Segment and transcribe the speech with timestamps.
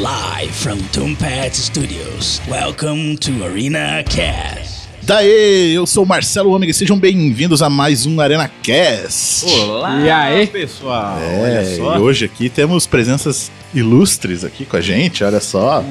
[0.00, 2.40] Live from Tombat Studios.
[2.48, 4.88] Welcome to Arena Cast.
[5.02, 9.44] Daê, eu sou o Marcelo Ômega e sejam bem-vindos a mais um Arena Cast.
[9.60, 10.46] Olá, E aí?
[10.46, 11.18] pessoal.
[11.20, 11.96] É, Olha só.
[11.96, 15.84] e hoje aqui temos presenças ilustres aqui com a gente, olha só.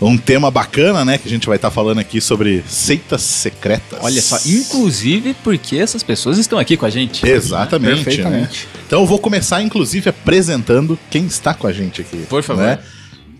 [0.00, 3.98] Um tema bacana, né, que a gente vai estar falando aqui sobre seitas secretas.
[4.02, 7.26] Olha só, inclusive porque essas pessoas estão aqui com a gente.
[7.28, 8.04] Exatamente, né?
[8.04, 8.66] Perfeitamente.
[8.86, 12.24] Então eu vou começar, inclusive, apresentando quem está com a gente aqui.
[12.30, 12.62] Por favor.
[12.64, 12.78] né?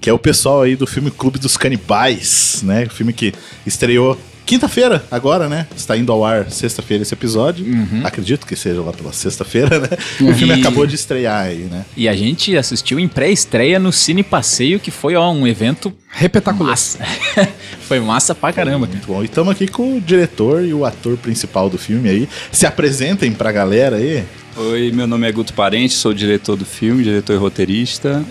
[0.03, 2.87] Que é o pessoal aí do filme Clube dos Canibais, né?
[2.87, 3.33] O filme que
[3.65, 5.69] estreou quinta-feira, agora, né?
[5.77, 7.65] Está indo ao ar sexta-feira esse episódio.
[8.03, 9.89] Acredito que seja lá pela sexta-feira, né?
[10.21, 11.85] O filme acabou de estrear aí, né?
[11.97, 16.71] E a gente assistiu em pré-estreia no Cine Passeio, que foi ó, um evento Repetacular.
[16.71, 16.99] massa.
[17.87, 18.89] foi massa pra caramba.
[18.89, 18.99] cara.
[18.99, 19.23] Muito bom.
[19.23, 22.29] E estamos aqui com o diretor e o ator principal do filme aí.
[22.51, 24.25] Se apresentem pra galera aí.
[24.57, 28.23] Oi, meu nome é Guto Parente, sou diretor do filme, diretor e roteirista.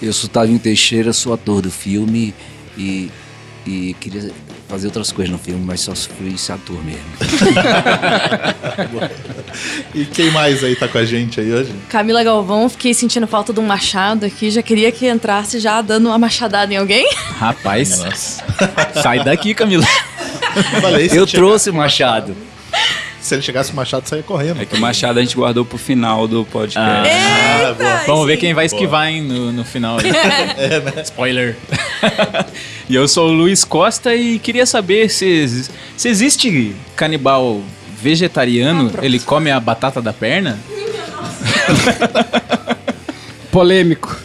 [0.00, 2.34] Eu sou Tavinho Teixeira, sou ator do filme
[2.76, 3.10] e,
[3.66, 4.30] e queria
[4.68, 7.00] fazer outras coisas no filme, mas só fui ser ator mesmo.
[9.94, 11.72] E quem mais aí tá com a gente aí hoje?
[11.88, 16.08] Camila Galvão, fiquei sentindo falta de um machado aqui, já queria que entrasse já dando
[16.08, 17.08] uma machadada em alguém.
[17.38, 18.02] Rapaz,
[19.02, 19.86] sai daqui, Camila.
[20.82, 22.36] Falei, se Eu trouxe o Machado.
[23.26, 24.62] Se ele chegasse o Machado, saia correndo.
[24.62, 26.78] É que o Machado a gente guardou pro final do podcast.
[26.78, 27.96] Ah, boa.
[28.06, 29.98] Vamos ver quem vai esquivar, hein, no, no final.
[29.98, 30.04] aí.
[31.02, 31.56] Spoiler.
[32.88, 37.60] e eu sou o Luiz Costa e queria saber se, se existe canibal
[38.00, 40.56] vegetariano, ele come a batata da perna?
[43.50, 44.16] Polêmico.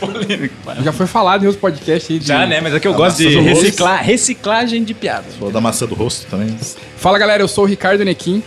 [0.83, 2.19] Já foi falado em outros podcasts aí.
[2.19, 2.27] De...
[2.27, 2.61] Já, né?
[2.61, 5.37] Mas é que eu gosto de reciclar, reciclagem de piadas.
[5.37, 6.55] Falou da maçã do rosto também.
[6.97, 8.43] Fala galera, eu sou o Ricardo Nequim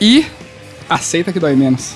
[0.00, 0.26] e
[0.88, 1.94] aceita que dói menos.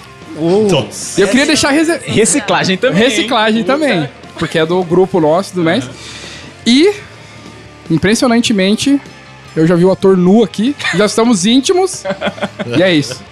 [0.70, 1.20] Nossa.
[1.20, 3.02] Eu queria deixar Reciclagem também.
[3.02, 3.64] reciclagem hein?
[3.64, 3.78] Puta.
[3.78, 5.88] também, porque é do grupo nosso tudo mais.
[6.66, 6.92] E,
[7.90, 9.00] impressionantemente,
[9.54, 12.04] eu já vi o ator nu aqui, já estamos íntimos,
[12.66, 13.22] e é isso.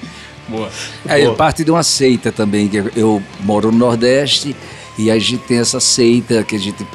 [0.48, 0.70] Boa.
[1.08, 1.34] Aí Boa.
[1.34, 4.54] parte de uma seita também, que eu moro no Nordeste
[4.98, 6.86] e a gente tem essa seita que a gente,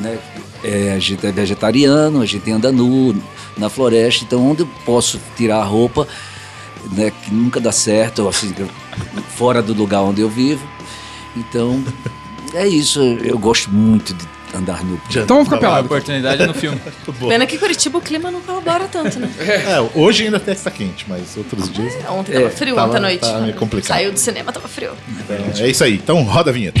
[0.00, 0.18] né,
[0.62, 3.16] é, a gente é vegetariano, a gente anda nu
[3.56, 6.06] na floresta, então onde eu posso tirar a roupa,
[6.92, 8.54] né, que nunca dá certo, assim,
[9.36, 10.66] fora do lugar onde eu vivo.
[11.36, 11.82] Então,
[12.54, 14.24] é isso, eu gosto muito de
[14.56, 14.98] andar nu.
[15.10, 15.86] Então vamos ficar A pelado.
[15.86, 16.80] oportunidade no filme.
[17.28, 19.30] Pena que Curitiba o clima não colabora tanto, né?
[19.38, 21.92] É, hoje ainda até está quente, mas outros dias.
[22.08, 23.20] Ontem tava É, frio, tava- ontem à noite.
[23.20, 23.88] tava meio complicado.
[23.98, 24.92] Saiu do cinema, tava frio.
[25.08, 25.94] Então, é isso aí.
[25.94, 26.80] Então roda a vinheta.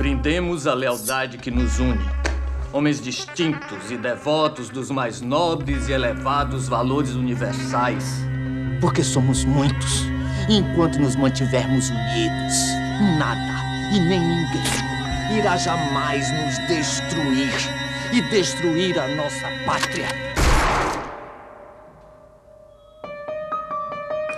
[0.00, 2.00] Brindemos a lealdade que nos une.
[2.72, 8.24] Homens distintos e devotos dos mais nobres e elevados valores universais.
[8.80, 10.06] Porque somos muitos.
[10.48, 12.54] Enquanto nos mantivermos unidos,
[13.18, 13.60] nada
[13.94, 17.52] e nem ninguém irá jamais nos destruir
[18.10, 20.08] e destruir a nossa pátria.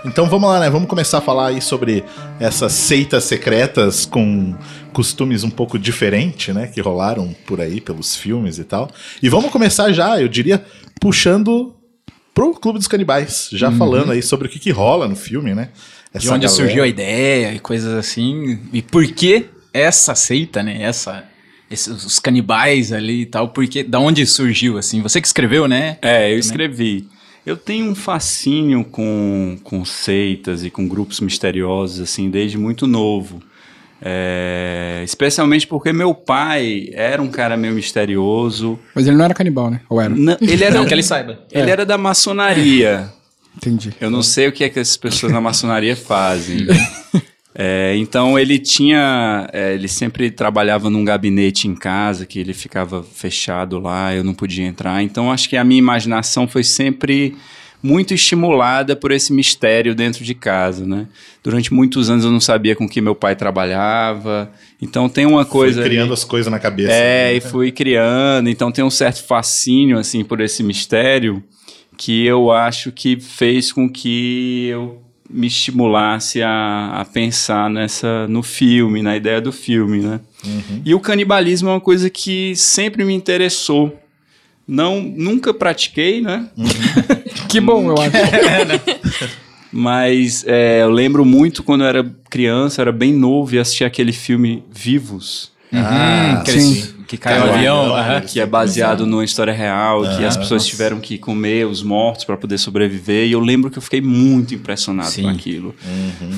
[0.05, 0.69] Então vamos lá, né?
[0.69, 2.03] Vamos começar a falar aí sobre
[2.39, 4.53] essas seitas secretas com
[4.91, 6.67] costumes um pouco diferentes, né?
[6.67, 8.89] Que rolaram por aí pelos filmes e tal.
[9.21, 10.63] E vamos começar já, eu diria,
[10.99, 11.73] puxando
[12.33, 15.69] pro Clube dos Canibais, já falando aí sobre o que, que rola no filme, né?
[16.11, 18.59] De Essa onde galera- surgiu a ideia e coisas assim.
[18.73, 20.81] E por que essa seita, né?
[20.81, 21.23] Essa,
[21.71, 23.49] esses, os canibais ali e tal.
[23.49, 25.01] Porque, da onde surgiu, assim?
[25.01, 25.97] Você que escreveu, né?
[26.01, 27.07] É, eu escrevi.
[27.45, 33.41] Eu tenho um fascínio com, com seitas e com grupos misteriosos, assim, desde muito novo.
[34.05, 38.77] É, especialmente porque meu pai era um cara meio misterioso.
[38.93, 39.81] Mas ele não era canibal, né?
[39.89, 40.13] Ou era?
[40.13, 41.39] N- ele era, Não que ele saiba.
[41.51, 43.09] ele era da maçonaria.
[43.55, 43.93] Entendi.
[44.01, 46.65] Eu não sei o que é que essas pessoas na maçonaria fazem.
[47.55, 53.03] É, então ele tinha, é, ele sempre trabalhava num gabinete em casa que ele ficava
[53.03, 55.03] fechado lá, eu não podia entrar.
[55.03, 57.35] Então acho que a minha imaginação foi sempre
[57.81, 61.05] muito estimulada por esse mistério dentro de casa, né?
[61.43, 64.49] Durante muitos anos eu não sabia com que meu pai trabalhava,
[64.81, 65.81] então tem uma coisa...
[65.81, 66.91] Fui criando ali- as coisas na cabeça.
[66.93, 67.35] é, né?
[67.35, 71.43] e fui criando, então tem um certo fascínio, assim, por esse mistério,
[71.97, 78.43] que eu acho que fez com que eu me estimulasse a, a pensar nessa, no
[78.43, 80.19] filme, na ideia do filme, né?
[80.85, 83.97] E o canibalismo é uma coisa que sempre me interessou.
[84.67, 86.49] Não, nunca pratiquei, né?
[87.49, 88.11] Que bom, eu acho.
[89.71, 94.11] Mas é, eu lembro muito quando eu era criança, era bem novo e assistia aquele
[94.11, 95.51] filme Vivos.
[95.73, 96.93] Ah, Aquele sim.
[97.07, 97.95] Que caiu no avião.
[97.95, 98.21] aham.
[98.21, 102.35] que é baseado numa história real, que as pessoas tiveram que comer os mortos para
[102.37, 103.27] poder sobreviver.
[103.27, 105.23] E eu lembro que eu fiquei muito impressionado Sim.
[105.23, 105.75] com aquilo.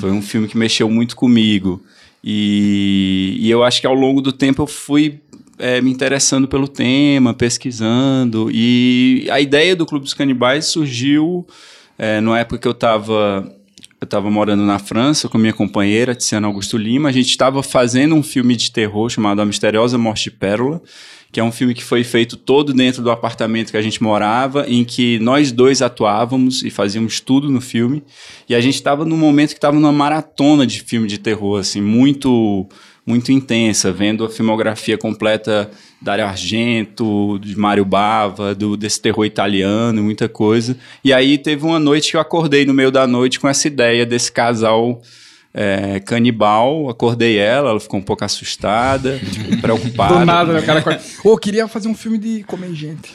[0.00, 1.82] Foi um filme que mexeu muito comigo.
[2.22, 5.20] E, e eu acho que ao longo do tempo eu fui
[5.58, 8.50] é, me interessando pelo tema, pesquisando.
[8.52, 11.46] E a ideia do Clube dos Canibais surgiu
[11.98, 13.50] é, numa época que eu estava
[14.00, 17.08] eu estava morando na França com minha companheira, Tiziana Augusto Lima.
[17.08, 20.82] A gente estava fazendo um filme de terror chamado A Misteriosa Morte de Pérola,
[21.32, 24.66] que é um filme que foi feito todo dentro do apartamento que a gente morava,
[24.68, 28.02] em que nós dois atuávamos e fazíamos tudo no filme.
[28.46, 31.80] E a gente estava num momento que estava numa maratona de filme de terror, assim,
[31.80, 32.68] muito
[33.06, 35.70] muito intensa, vendo a filmografia completa
[36.00, 40.76] Dario Argento, de Mário Bava, do, desse terror italiano, muita coisa.
[41.02, 44.04] E aí teve uma noite que eu acordei no meio da noite com essa ideia
[44.04, 45.00] desse casal
[45.58, 46.90] é, canibal.
[46.90, 50.18] Acordei ela, ela ficou um pouco assustada, tipo, preocupada.
[50.20, 50.60] Do nada, né?
[50.60, 51.00] O cara acorda.
[51.24, 53.10] Ô, eu queria fazer um filme de comer gente.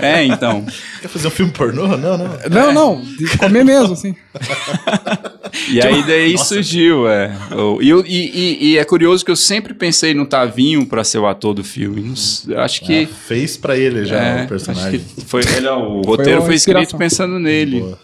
[0.00, 0.64] É, então.
[1.02, 1.86] Quer fazer um filme pornô?
[1.96, 2.38] Não, não.
[2.50, 4.14] Não, não, de comer mesmo, assim.
[5.70, 7.32] E aí daí surgiu, é.
[7.80, 11.18] E, eu- e- e- e é curioso que eu sempre pensei no Tavinho para ser
[11.18, 12.12] o ator do filme.
[12.56, 13.04] Acho que.
[13.10, 15.00] Ah, fez pra ele já é, o personagem.
[15.00, 17.80] acho que foi, ele, é o roteiro uma foi escrito pensando nele.
[17.80, 17.98] Boa.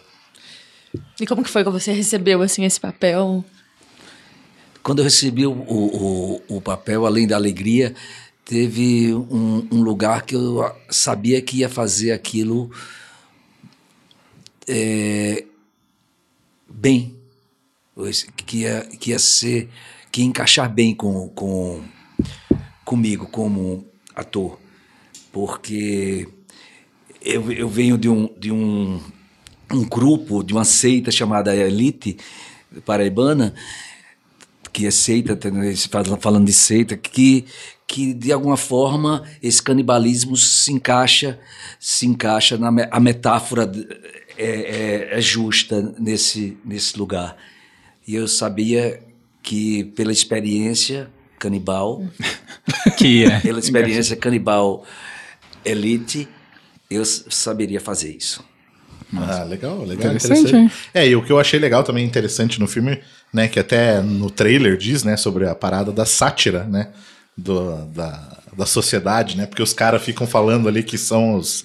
[1.21, 3.45] E como que foi que você recebeu, assim, esse papel?
[4.83, 7.95] Quando eu recebi o, o, o- papel, além da alegria,
[8.45, 10.61] teve um, um lugar que eu
[10.91, 12.71] sabia que ia fazer aquilo
[14.69, 15.45] é,
[16.69, 17.17] bem,
[18.45, 19.69] que ia, que ia ser,
[20.11, 21.83] que ia encaixar bem com, com
[22.85, 24.59] comigo como ator,
[25.33, 26.29] porque
[27.21, 29.01] eu, eu venho de um, de um,
[29.73, 32.17] um grupo, de uma seita chamada Elite
[32.85, 33.55] Paraibana,
[34.73, 35.39] que é seita,
[36.21, 37.45] falando de seita, que,
[37.87, 41.39] que de alguma forma esse canibalismo se encaixa,
[41.79, 43.71] se encaixa na a metáfora
[44.39, 47.37] é, é- é justa nesse, nesse lugar.
[48.07, 49.03] E eu sabia
[49.43, 52.03] que pela experiência canibal,
[52.97, 53.41] Que é.
[53.41, 54.85] pela experiência canibal
[55.65, 56.29] elite,
[56.91, 58.43] eu saberia fazer isso.
[59.17, 59.95] Ah, legal, legal.
[60.13, 60.55] Interessante, Interessante.
[60.57, 60.71] hein?
[60.95, 62.99] É, e o que eu achei legal também interessante no filme,
[63.33, 66.89] né, que até no trailer diz, né, sobre a parada da sátira, né,
[67.37, 71.65] do, da, da sociedade, né, porque os caras ficam falando ali que são os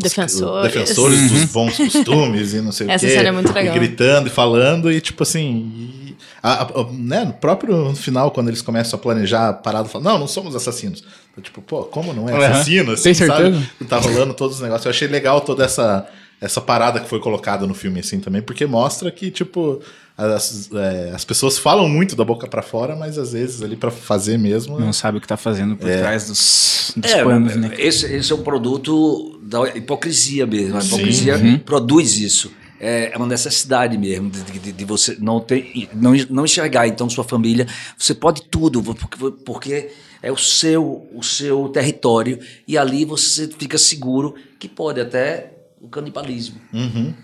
[0.00, 0.72] Defensores.
[0.72, 3.14] defensores dos bons costumes e não sei Essa o quê.
[3.16, 3.74] cena é muito legal.
[3.74, 5.72] E gritando e falando e tipo assim...
[5.76, 9.88] e a- a- a- né, no próprio final, quando eles começam a planejar a parada,
[9.88, 11.02] falam, não, não somos assassinos.
[11.36, 12.46] Eu, tipo, pô, como não é Aham.
[12.46, 12.92] assassino?
[12.92, 13.52] Assim, Tem certeza?
[13.52, 13.84] Sabe?
[13.88, 14.84] Tá rolando todos os negócios.
[14.86, 16.06] Eu achei legal toda essa,
[16.40, 19.80] essa parada que foi colocada no filme, assim, também, porque mostra que, tipo,
[20.16, 23.90] as, é, as pessoas falam muito da boca pra fora, mas às vezes ali pra
[23.90, 24.78] fazer mesmo.
[24.78, 25.98] Não sabe o que tá fazendo por É.
[25.98, 27.72] trás dos, dos É, panos, né?
[27.78, 30.76] esse, esse é um produto da hipocrisia mesmo.
[30.76, 31.58] A hipocrisia Uhum.
[31.58, 32.52] produz isso.
[32.80, 37.10] É é uma necessidade mesmo de, de- de você não ter, não, não enxergar então
[37.10, 37.66] sua família.
[37.98, 39.90] Você pode tudo porque, porque
[40.22, 45.88] é o seu o seu território e ali você fica seguro que pode até o
[45.88, 46.60] canibalismo.
[46.72, 47.14] Uhum.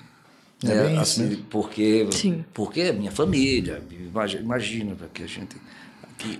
[0.65, 1.45] É bem isso assim, mesmo.
[1.51, 2.45] porque Sim.
[2.55, 3.83] porque é minha família
[4.41, 5.57] imagina, porque a gente
[6.03, 6.39] aqui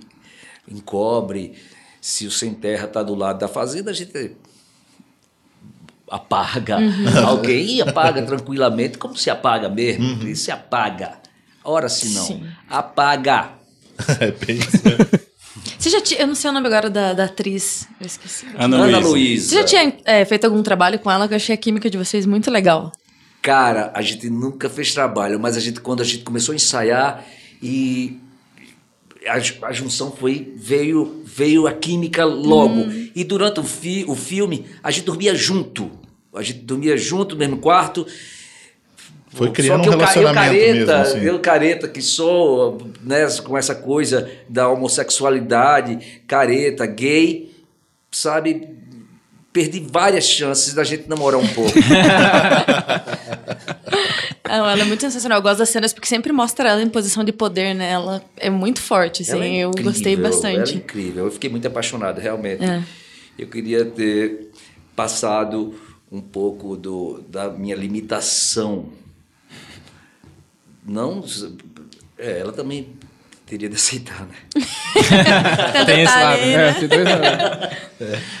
[0.67, 1.53] encobre
[2.01, 4.35] se o sem terra está do lado da fazenda a gente
[6.09, 6.77] apaga
[7.27, 11.19] alguém e apaga tranquilamente como se apaga mesmo e se apaga
[11.63, 12.47] ora se não Sim.
[12.67, 13.53] apaga
[14.19, 15.25] é bem isso mesmo.
[15.77, 16.21] Você já tinha.
[16.21, 17.87] Eu não sei o nome agora da, da atriz.
[17.99, 18.45] Eu esqueci.
[18.57, 19.07] Ana, Ana Luísa.
[19.07, 21.89] Luísa Você já tinha é, feito algum trabalho com ela que eu achei a química
[21.89, 22.91] de vocês muito legal.
[23.41, 27.25] Cara, a gente nunca fez trabalho, mas a gente quando a gente começou a ensaiar
[27.61, 28.19] e
[29.27, 34.65] a, a junção foi veio veio a química logo e durante o, fi, o filme
[34.83, 35.91] a gente dormia junto,
[36.33, 38.05] a gente dormia junto no mesmo quarto.
[39.35, 41.19] Foi Só criando que um eu, ca- eu relacionamento careta, mesmo, assim.
[41.25, 47.51] eu careta que sou, né, com essa coisa da homossexualidade, careta, gay,
[48.11, 48.69] sabe?
[49.51, 51.71] perdi várias chances da gente namorar um pouco.
[54.47, 55.39] Não, ela é muito sensacional.
[55.39, 57.91] Eu gosto das cenas porque sempre mostra ela em posição de poder, né?
[57.91, 59.31] Ela é muito forte, assim.
[59.31, 60.75] Ela é eu incrível, gostei Ela é bastante.
[60.75, 61.25] incrível.
[61.25, 62.63] Eu fiquei muito apaixonado, realmente.
[62.63, 62.83] É.
[63.39, 64.49] Eu queria ter
[64.95, 65.73] passado
[66.11, 68.89] um pouco do, da minha limitação.
[70.85, 71.23] Não.
[72.17, 72.89] É, ela também
[73.45, 74.35] teria de aceitar, né?
[75.85, 76.69] Tem esse lado, né?
[76.69, 77.77] É, tem dois lados.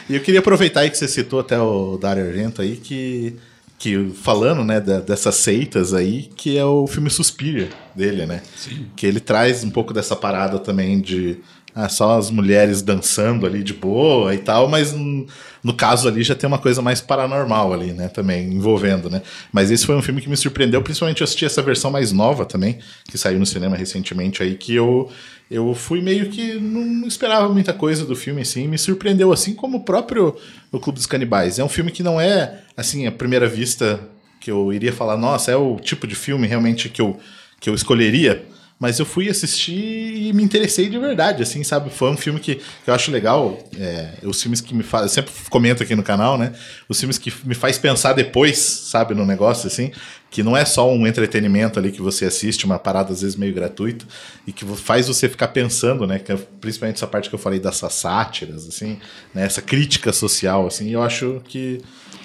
[0.09, 3.35] E eu queria aproveitar aí que você citou até o Dario Argento aí, que,
[3.77, 8.41] que falando, né, da- dessas seitas aí, que é o filme Suspiria dele, né?
[8.55, 8.87] Sim.
[8.95, 11.37] Que ele traz um pouco dessa parada também de
[11.75, 16.33] ah, só as mulheres dançando ali de boa e tal, mas no caso ali já
[16.33, 19.21] tem uma coisa mais paranormal ali, né, também envolvendo, né?
[19.51, 22.45] Mas esse foi um filme que me surpreendeu, principalmente eu assisti essa versão mais nova
[22.45, 25.11] também, que saiu no cinema recentemente aí, que eu
[25.51, 29.77] eu fui meio que não esperava muita coisa do filme assim, me surpreendeu assim como
[29.77, 30.35] o próprio
[30.71, 31.59] O Clube dos Canibais.
[31.59, 33.99] É um filme que não é assim à primeira vista
[34.39, 37.19] que eu iria falar, nossa, é o tipo de filme realmente que eu
[37.59, 38.43] que eu escolheria,
[38.85, 41.89] mas eu fui assistir e me interessei de verdade, assim, sabe?
[41.89, 45.31] Foi um filme que, eu acho legal, é, os filmes que me fazem, eu sempre
[45.49, 46.53] comento aqui no canal, né?
[46.87, 49.91] Os filmes que me faz pensar depois, sabe, no negócio, assim,
[50.35, 53.53] que não é só um entretenimento ali que você assiste, uma parada às vezes meio
[53.53, 54.03] gratuita,
[54.45, 56.19] e que faz você ficar pensando, né?
[56.19, 58.99] Que é principalmente essa parte que eu falei dessas sátiras, assim,
[59.33, 59.45] né?
[59.45, 61.79] Essa crítica social, assim, eu acho que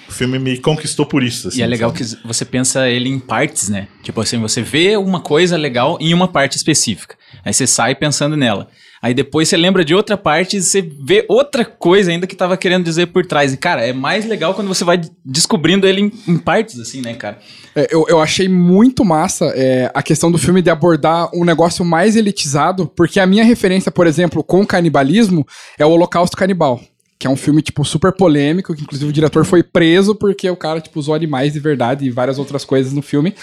[0.09, 1.47] o filme me conquistou por isso.
[1.47, 2.03] Assim, e é legal sabe?
[2.03, 3.87] que você pensa ele em partes, né?
[4.03, 7.15] Tipo assim, você vê uma coisa legal em uma parte específica.
[7.45, 8.67] Aí você sai pensando nela.
[9.01, 12.55] Aí depois você lembra de outra parte e você vê outra coisa ainda que tava
[12.55, 13.51] querendo dizer por trás.
[13.51, 17.15] E, cara, é mais legal quando você vai descobrindo ele em, em partes, assim, né,
[17.15, 17.39] cara?
[17.75, 21.83] É, eu, eu achei muito massa é, a questão do filme de abordar um negócio
[21.83, 25.47] mais elitizado, porque a minha referência, por exemplo, com canibalismo
[25.79, 26.79] é o Holocausto Canibal.
[27.21, 30.55] Que é um filme, tipo, super polêmico, que inclusive o diretor foi preso porque o
[30.55, 33.35] cara, tipo, usou animais de verdade e várias outras coisas no filme.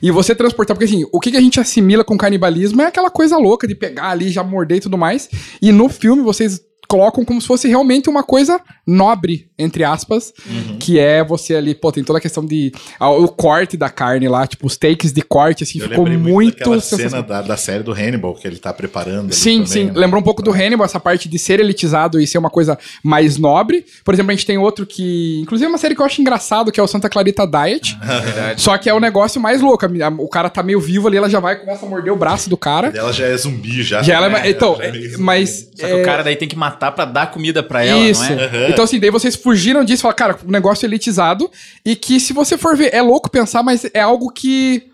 [0.00, 3.10] E você transportar, porque assim, o que, que a gente assimila com canibalismo é aquela
[3.10, 5.28] coisa louca de pegar ali, já morder e tudo mais.
[5.60, 10.32] E no filme vocês colocam como se fosse realmente uma coisa nobre, entre aspas,
[10.78, 14.28] que é você ali, pô, tem toda a questão de ah, o corte da carne
[14.28, 17.10] lá, tipo, os takes de corte, assim, Eu ficou muito, sensacional.
[17.10, 19.26] cena da, da série do Hannibal que ele tá preparando.
[19.26, 19.84] ali Sim, também, sim.
[19.86, 19.92] né?
[19.94, 23.36] Lembrou um pouco do Hannibal, essa parte de ser elitizado e ser uma coisa mais
[23.38, 23.84] nobre.
[24.04, 25.40] Por exemplo, a gente tem outro que.
[25.42, 27.98] Inclusive, é uma série que eu acho engraçado, que é o Santa Clarita Diet.
[28.56, 29.84] Só que é o negócio mais louco.
[29.84, 32.12] A a- O cara tá meio vivo ali, ela já vai e começa a morder
[32.12, 32.92] o braço do cara.
[32.94, 34.02] Ela já é zumbi, já.
[34.02, 34.50] Já ela é né?
[34.50, 35.68] então, já é é- mas.
[35.74, 38.22] Só que é, o cara daí tem que matar pra dar comida pra ela, Isso.
[38.22, 38.70] não é?
[38.70, 41.50] Então, assim, daí vocês fugiram disso e falaram, cara, um negócio elitizado.
[41.84, 44.84] E que, se você for ver, é louco pensar, mas é algo que.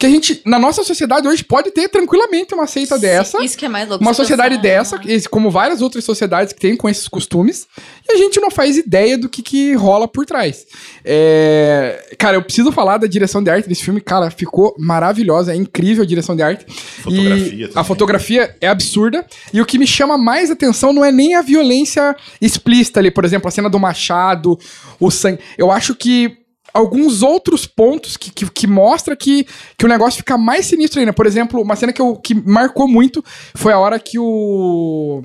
[0.00, 3.44] Que a gente, na nossa sociedade hoje, pode ter tranquilamente uma seita dessa.
[3.44, 4.02] Isso que é mais louco.
[4.02, 7.66] Uma sociedade dessa, esse- como várias outras sociedades que têm com esses costumes,
[8.08, 10.64] e a gente não faz ideia do que, que rola por trás.
[11.04, 15.56] É, Cara, eu preciso falar da direção de arte desse filme, cara, ficou maravilhosa, é
[15.56, 16.64] incrível a direção de arte.
[17.02, 21.12] Fotografia e a fotografia é absurda, e o que me chama mais atenção não é
[21.12, 24.58] nem a violência explícita ali, por exemplo, a cena do machado,
[24.98, 25.40] o sangue.
[25.58, 26.38] Eu acho que
[26.72, 29.46] alguns outros pontos que, que, que mostra que,
[29.76, 31.12] que o negócio fica mais sinistro ainda.
[31.12, 33.24] Por exemplo, uma cena que, eu, que marcou muito
[33.54, 35.22] foi a hora que o.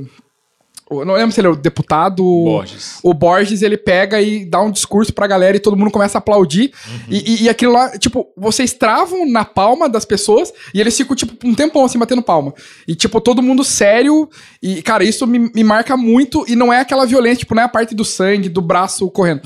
[0.92, 2.24] não lembro se ele é o deputado.
[2.24, 3.00] Borges.
[3.02, 6.20] O Borges, ele pega e dá um discurso pra galera e todo mundo começa a
[6.20, 6.72] aplaudir.
[7.10, 11.16] E, e, e aquilo lá, tipo, vocês travam na palma das pessoas e eles ficam,
[11.16, 12.54] tipo, um tempão assim batendo palma.
[12.88, 14.30] E, tipo, todo mundo sério.
[14.62, 16.46] E, cara, isso me, me marca muito.
[16.48, 19.42] E não é aquela violência, tipo, não é a parte do sangue, do braço correndo.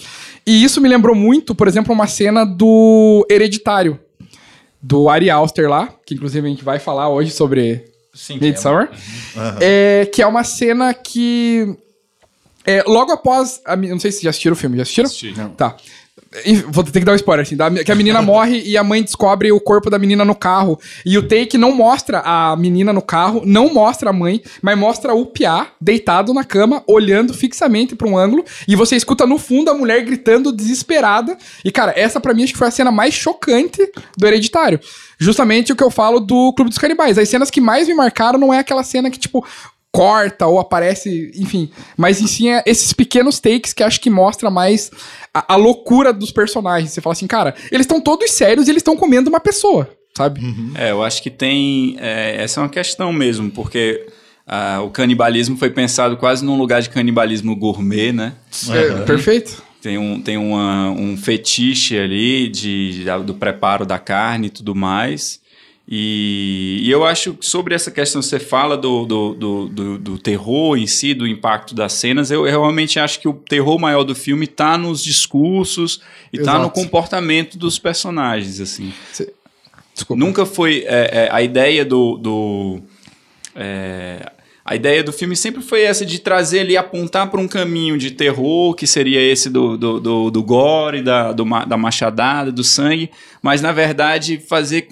[0.45, 3.97] E isso me lembrou muito, por exemplo, uma cena do Hereditário.
[4.81, 8.89] Do Ari Auster lá, que inclusive a gente vai falar hoje sobre Sim, é Midsummer.
[9.59, 11.75] É, que é uma cena que.
[12.65, 13.61] é, logo após.
[13.65, 14.77] A, não sei se já assistiram o filme.
[14.77, 15.07] Já assistiram?
[15.07, 15.33] Assisti.
[15.37, 15.49] Não.
[15.51, 15.75] Tá.
[16.67, 17.55] Vou ter que dar um spoiler, assim.
[17.55, 20.79] da- que a menina morre e a mãe descobre o corpo da menina no carro.
[21.03, 25.13] E o take não mostra a menina no carro, não mostra a mãe, mas mostra
[25.13, 28.45] o Piá deitado na cama, olhando fixamente pra um ângulo.
[28.67, 31.35] E você escuta no fundo a mulher gritando desesperada.
[31.65, 33.79] E, cara, essa pra mim acho que foi a cena mais chocante
[34.15, 34.79] do Hereditário.
[35.17, 37.17] Justamente o que eu falo do Clube dos Canibais.
[37.17, 39.43] As cenas que mais me marcaram não é aquela cena que, tipo,
[39.91, 41.69] corta ou aparece, enfim.
[41.97, 44.91] Mas em si é esses pequenos takes que acho que mostra mais
[45.33, 46.91] a, a loucura dos personagens.
[46.91, 50.41] Você fala assim, cara, eles estão todos sérios e eles estão comendo uma pessoa, sabe?
[50.75, 51.97] É, eu acho que tem.
[51.99, 54.07] é, essa é uma questão mesmo, porque
[54.45, 58.33] ah, o canibalismo foi pensado quase num lugar de canibalismo gourmet, né?
[58.69, 59.63] É, perfeito.
[59.81, 65.39] Tem um, tem uma, um fetiche ali de, do preparo da carne e tudo mais.
[65.91, 70.77] E, e eu acho que sobre essa questão, você fala do, do, do, do, terror
[70.77, 74.13] em si, do impacto das cenas, eu, eu realmente acho que o terror maior do
[74.13, 75.99] filme está nos discursos
[76.31, 78.93] e está no comportamento dos personagens, assim.
[79.91, 80.23] Desculpa.
[80.23, 82.81] Nunca foi é, é, a ideia do, do
[83.55, 84.31] é,
[84.63, 88.11] a ideia do filme sempre foi essa de trazer ali, apontar para um caminho de
[88.11, 93.09] terror, que seria esse do, do, do, do gore, da, do da machadada, do sangue,
[93.41, 94.87] mas na verdade fazer,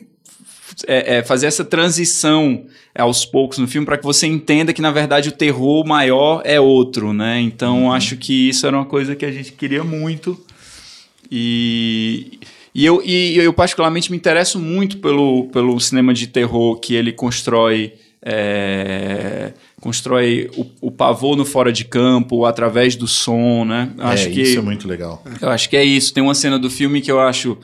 [0.85, 2.65] é, é, fazer essa transição
[2.95, 6.59] aos poucos no filme para que você entenda que na verdade o terror maior é
[6.59, 7.39] outro, né?
[7.41, 10.39] Então acho que isso era uma coisa que a gente queria muito.
[11.31, 12.39] E,
[12.73, 17.11] e, eu, e eu particularmente me interesso muito pelo, pelo cinema de terror que ele
[17.11, 17.93] constrói.
[18.21, 23.89] é, constrói o, o pavor no fora de campo através do som, né?
[23.97, 25.23] Eu É, acho que isso é muito legal.
[25.41, 26.13] eu acho que é isso.
[26.13, 27.57] Tem uma cena do filme que eu acho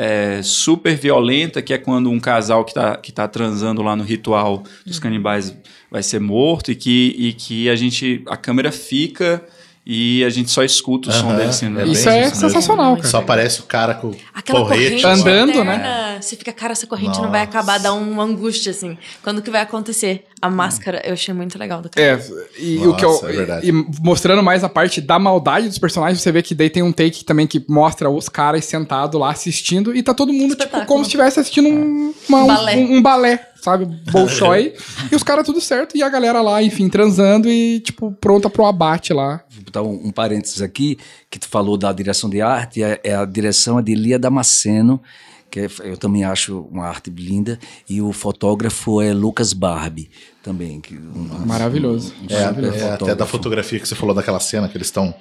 [0.00, 4.04] é, super violenta, que é quando um casal que tá, que tá transando lá no
[4.04, 5.52] ritual dos canibais
[5.90, 8.22] vai ser morto e que, e que a gente.
[8.28, 9.44] a câmera fica
[9.90, 11.80] e a gente só escuta o som Aham, dele sendo.
[11.80, 13.08] é Isso é sensacional, cara.
[13.08, 15.12] Só aparece o cara com Aquela corrente, lá.
[15.14, 16.18] Andando, né?
[16.20, 17.58] Você fica, cara, essa corrente não vai Nossa.
[17.58, 18.98] acabar, dá uma angústia, assim.
[19.22, 20.26] Quando que vai acontecer?
[20.42, 22.06] A máscara, eu achei muito legal do cara.
[22.06, 22.20] É,
[22.60, 23.68] e o que eu, Nossa, é verdade.
[23.68, 26.92] e mostrando mais a parte da maldade dos personagens, você vê que daí tem um
[26.92, 31.02] take também que mostra os caras sentados lá assistindo e tá todo mundo, tipo, como
[31.02, 32.76] se estivesse assistindo um, uma- um- Balé.
[32.76, 33.86] um- um balé, sabe?
[34.10, 34.74] Bolshoi.
[35.12, 38.64] e os caras tudo certo e a galera lá, enfim, transando e, tipo, pronta pro
[38.64, 39.42] abate lá.
[39.50, 40.98] Vou botar um, um parênteses aqui,
[41.30, 45.00] que tu falou da direção de arte, é, é a direção é de Lia Damasceno,
[45.50, 50.10] que é- eu também acho uma arte linda, e o fotógrafo é Lucas Barbie,
[50.42, 50.80] também.
[50.80, 52.12] Que, um- Maravilhoso.
[52.22, 55.14] um É, super é, até da fotografia que você falou daquela cena que eles estão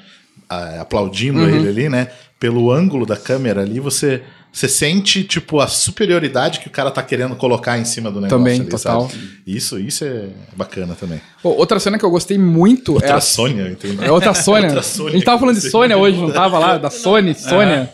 [0.50, 1.50] ah, aplaudindo Uhum.
[1.50, 2.08] ele ali, né?
[2.40, 4.22] Pelo ângulo da câmera ali, você,
[4.54, 8.38] você sente, tipo, a superioridade que o cara tá querendo colocar em cima do negócio.
[8.38, 9.10] Também, ali, total.
[9.10, 9.20] sabe?
[9.46, 11.20] Isso, isso é bacana também.
[11.42, 14.06] Pô, outra cena que eu gostei muito é Outra a Sônia, entendeu?
[14.06, 14.68] É outra Sônia.
[14.70, 16.78] Outra Sônia a gente tava falando de Sônia hoje, não tava lá?
[16.78, 17.90] Da Sony, Sônia.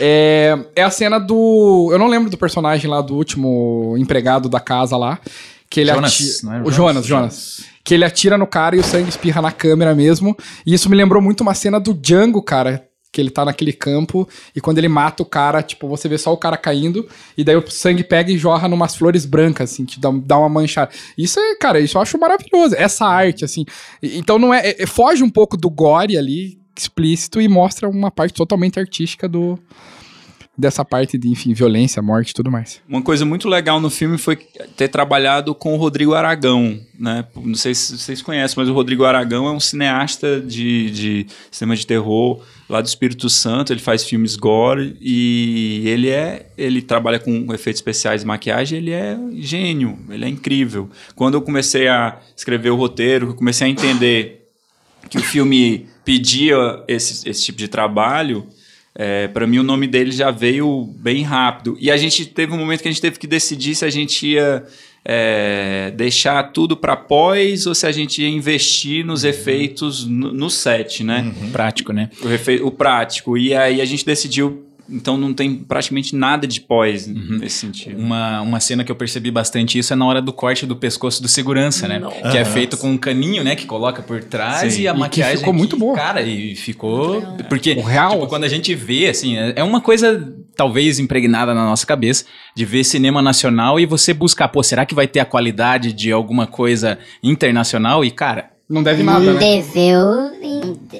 [0.00, 1.88] É, é a cena do.
[1.92, 5.18] Eu não lembro do personagem lá, do último empregado da casa lá.
[5.70, 6.32] Que ele Jonas, atira.
[6.44, 7.06] não era o Jonas?
[7.06, 7.64] Jonas, Jonas.
[7.82, 10.36] Que ele atira no cara e o sangue espirra na câmera mesmo.
[10.64, 12.86] E isso me lembrou muito uma cena do Django, cara.
[13.12, 16.32] Que ele tá naquele campo e quando ele mata o cara, tipo, você vê só
[16.32, 20.00] o cara caindo e daí o sangue pega e jorra numas flores brancas, assim, que
[20.00, 20.90] dá, dá uma manchada.
[21.16, 22.74] Isso é, cara, isso eu acho maravilhoso.
[22.76, 23.64] Essa arte, assim.
[24.02, 28.34] Então não é, é- Foge um pouco do gore ali, explícito, e mostra uma parte
[28.34, 29.58] totalmente artística do.
[30.56, 32.80] Dessa parte de, enfim, violência, morte e tudo mais.
[32.88, 37.26] Uma coisa muito legal no filme foi ter trabalhado com o Rodrigo Aragão, né?
[37.34, 41.74] Não sei se vocês conhecem, mas o Rodrigo Aragão é um cineasta de, de cinema
[41.74, 43.72] de terror lá do Espírito Santo.
[43.72, 48.78] Ele faz filmes gore e ele é, ele trabalha com efeitos especiais e maquiagem.
[48.78, 50.88] Ele é gênio, ele é incrível.
[51.16, 54.48] Quando eu comecei a escrever o roteiro, eu comecei a entender
[55.10, 58.46] que o filme pedia esse, esse tipo de trabalho,
[58.94, 61.76] é, para mim o nome dele já veio bem rápido.
[61.80, 64.26] E a gente teve um momento que a gente teve que decidir se a gente
[64.26, 64.64] ia
[65.04, 70.48] é, deixar tudo para pós ou se a gente ia investir nos efeitos no, no
[70.48, 71.32] set, né?
[71.52, 72.08] Prático, né?
[72.62, 73.36] O, o prático.
[73.36, 77.98] E aí a gente decidiu, então não tem praticamente nada de pós nesse sentido.
[77.98, 81.22] Uma, uma cena que eu percebi bastante isso é na hora do corte do pescoço
[81.22, 81.98] do segurança, né?
[81.98, 82.30] Nossa.
[82.30, 83.56] Que é feito com um caninho, né?
[83.56, 84.82] Que coloca por trás Sim.
[84.82, 85.38] e a E maquiagem.
[85.38, 85.94] ficou muito boa.
[85.96, 87.22] Cara, e ficou.
[87.48, 91.52] Porque, O real, tipo, quando a gente vê, assim, é é uma coisa talvez impregnada
[91.54, 95.20] na nossa cabeça de ver cinema nacional e você buscar, pô, será que vai ter
[95.20, 98.04] a qualidade de alguma coisa internacional?
[98.04, 99.38] E, cara, Não deve Não nada, né?
[99.40, 100.32] deveu.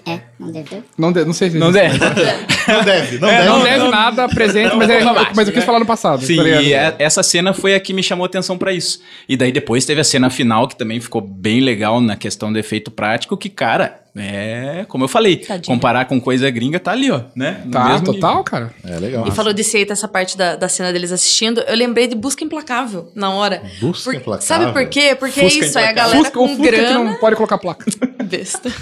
[0.07, 0.83] É, não deveu.
[0.99, 1.99] Não, de, não sei se não deve.
[1.99, 3.49] Não deve, não É, deve.
[3.49, 5.01] não deve nada presente, mas, é,
[5.35, 6.25] mas eu quis falar no passado.
[6.25, 9.01] Sim, tá e é- essa cena foi a que me chamou atenção pra isso.
[9.29, 12.59] E daí depois teve a cena final, que também ficou bem legal na questão do
[12.59, 15.67] efeito prático, que, cara, é, como eu falei, Tadinho.
[15.67, 17.63] comparar com coisa gringa tá ali, ó, né?
[17.65, 18.45] No Tá, mesmo total, nível.
[18.45, 18.71] cara.
[18.85, 19.27] É legal.
[19.27, 22.45] E falou de seita, essa parte da, da cena deles assistindo, eu lembrei de Busca
[22.45, 23.61] Implacável na hora.
[23.81, 24.47] Busca Por- Implacável.
[24.47, 25.15] Sabe por quê?
[25.19, 25.95] Porque Fusca é isso, é a Implacável.
[25.95, 27.05] galera Fusca, o com Fusca que grana.
[27.05, 27.85] não pode colocar placa.
[28.25, 28.73] Besta.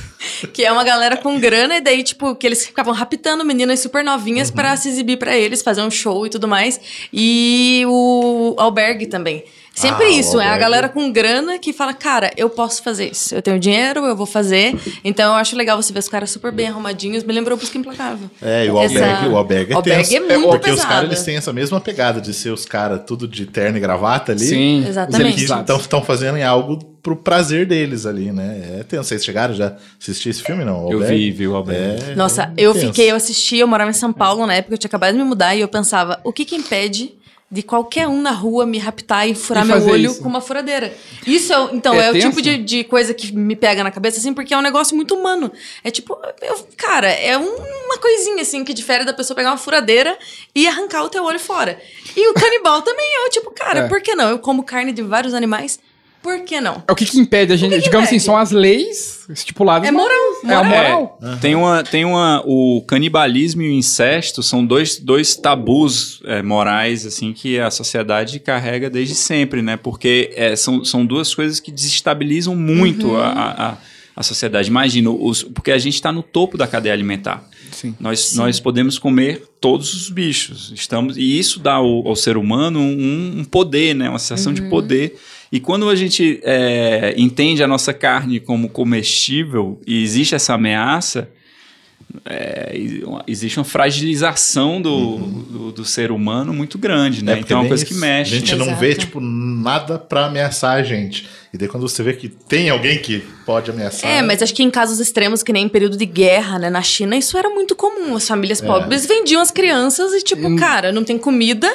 [0.53, 4.05] Que é uma galera com grana, e daí, tipo, que eles ficavam raptando meninas super
[4.05, 4.55] novinhas Uhum.
[4.57, 6.81] pra se exibir pra eles, fazer um show e tudo mais.
[7.13, 9.45] E o albergue também.
[9.75, 13.35] Sempre Ah, isso, é a galera com grana que fala, cara, eu posso fazer isso.
[13.35, 14.79] Eu tenho dinheiro, eu vou fazer.
[15.03, 17.25] Então eu acho legal você ver os caras super bem arrumadinhos.
[17.25, 18.31] Me lembrou Busca Implacável.
[18.43, 20.17] É, e o Essa- albergue, o albergue é Albergue tenso.
[20.33, 20.93] é muito porque os pesado.
[20.93, 24.33] caras eles têm essa mesma pegada de ser os caras tudo de terno e gravata
[24.33, 24.45] ali.
[24.45, 24.85] Sim.
[24.87, 25.43] Exatamente.
[25.45, 28.79] Estão fazendo em algo pro prazer deles ali, né?
[28.81, 29.05] É tenso.
[29.09, 30.85] Vocês chegaram já assistir esse filme, não?
[30.87, 32.11] O Eu vi, vi o Albergue.
[32.11, 32.87] É, Nossa, é eu tenso.
[32.89, 35.25] fiquei, eu assisti, eu morava em São Paulo na época, eu tinha acabado de me
[35.25, 37.15] mudar e eu pensava, o que que impede
[37.53, 40.23] de qualquer um na rua me raptar e furar E meu olho isso.
[40.23, 40.97] com uma furadeira.
[41.27, 44.19] Isso, é, então, É é, o tipo de, de coisa que me pega na cabeça,
[44.19, 45.53] assim, porque é um negócio muito humano.
[45.85, 49.59] É tipo, eu- cara, é um- uma coisinha, assim, que difere da pessoa pegar uma
[49.59, 50.19] furadeira
[50.55, 51.79] e arrancar o teu olho fora.
[52.17, 53.87] E o canibal também é o tipo, cara, É.
[53.89, 54.31] por que não?
[54.31, 55.79] Eu como carne de vários animais,
[56.23, 56.83] por que não?
[56.87, 59.89] É o que, que impede a gente, que que digamos assim, são as leis estipuladas.
[59.89, 61.19] É mas- moral, É a moral.
[61.41, 67.05] Tem uma, tem uma, o canibalismo e o incesto são dois, dois tabus é, morais
[67.07, 69.77] assim que a sociedade carrega desde sempre, né?
[69.77, 73.77] Porque é, são, são duas coisas que desestabilizam muito a, a, a-
[74.15, 74.69] a sociedade.
[74.69, 77.43] Imagina, os, porque a gente está no topo da cadeia alimentar.
[77.71, 77.95] Sim.
[77.99, 80.71] Nós, nós podemos comer todos os bichos.
[80.75, 84.11] Estamos e isso dá ao, ao ser humano um, um poder, né?
[84.11, 85.19] Uma sensação de poder.
[85.53, 91.29] E quando a gente é, entende a nossa carne como comestível e existe essa ameaça,
[92.25, 92.73] é,
[93.27, 97.33] existe uma fragilização do, do, do ser humano muito grande, né?
[97.33, 97.93] É, porque então é uma coisa isso.
[97.93, 98.35] que mexe.
[98.35, 98.81] A gente não Exato.
[98.81, 101.29] vê, tipo, nada pra ameaçar a gente.
[101.53, 104.11] E daí quando você vê que tem alguém que pode ameaçar.
[104.11, 106.71] É, mas acho que em casos extremos, que nem em período de guerra, né?
[106.71, 108.17] Na China, isso era muito comum.
[108.17, 111.71] As famílias pobres vendiam as crianças e, tipo, cara, não tem comida.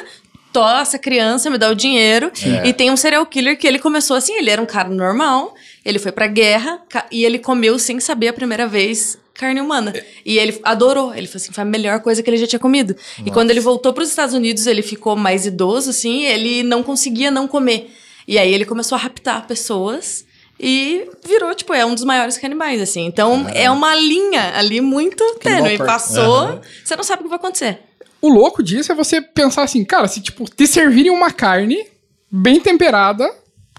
[0.52, 2.30] Tó essa criança, me dá o dinheiro.
[2.64, 5.98] E tem um serial killer que ele começou assim, ele era um cara normal, ele
[5.98, 6.80] foi pra guerra
[7.10, 9.94] e ele comeu sem saber a primeira vez carne humana.
[10.26, 11.14] E ele adorou.
[11.14, 12.96] Ele falou assim, foi a melhor coisa que ele já tinha comido.
[13.24, 17.30] E quando ele voltou pros Estados Unidos, ele ficou mais idoso, assim, ele não conseguia
[17.30, 17.94] não comer.
[18.26, 20.26] E aí ele começou a raptar pessoas
[20.60, 23.06] e virou, tipo, é um dos maiores canibais, assim.
[23.06, 25.78] Então é uma linha ali muito tênue.
[25.86, 27.78] Passou, você não sabe o que vai acontecer.
[28.20, 31.86] O louco disso é você pensar assim, cara, se tipo, te servirem uma carne
[32.30, 33.30] bem temperada,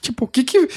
[0.01, 0.67] tipo, o que que.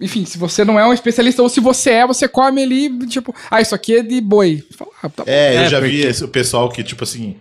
[0.00, 3.34] Enfim, se você não é um especialista, ou se você é, você come ali, tipo,
[3.50, 4.64] ah, isso aqui é de boi.
[4.74, 5.22] Fala, ah, tá.
[5.26, 7.36] É, eu É, já porque- vi esse- o pessoal que, tipo assim,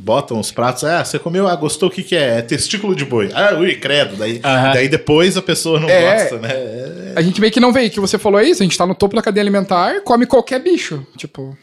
[0.00, 0.82] botam os pratos.
[0.82, 2.38] Ah, você comeu, ah, gostou, o que que é?
[2.38, 3.30] É testículo de boi.
[3.32, 4.16] Ah, ui, credo.
[4.16, 6.18] Daí, daí depois a pessoa não É.
[6.22, 6.48] gosta, né?
[6.52, 8.84] É, A gente meio que não vê, que você falou é isso, a gente tá
[8.84, 11.06] no topo da cadeia alimentar, come qualquer bicho.
[11.16, 11.56] Tipo,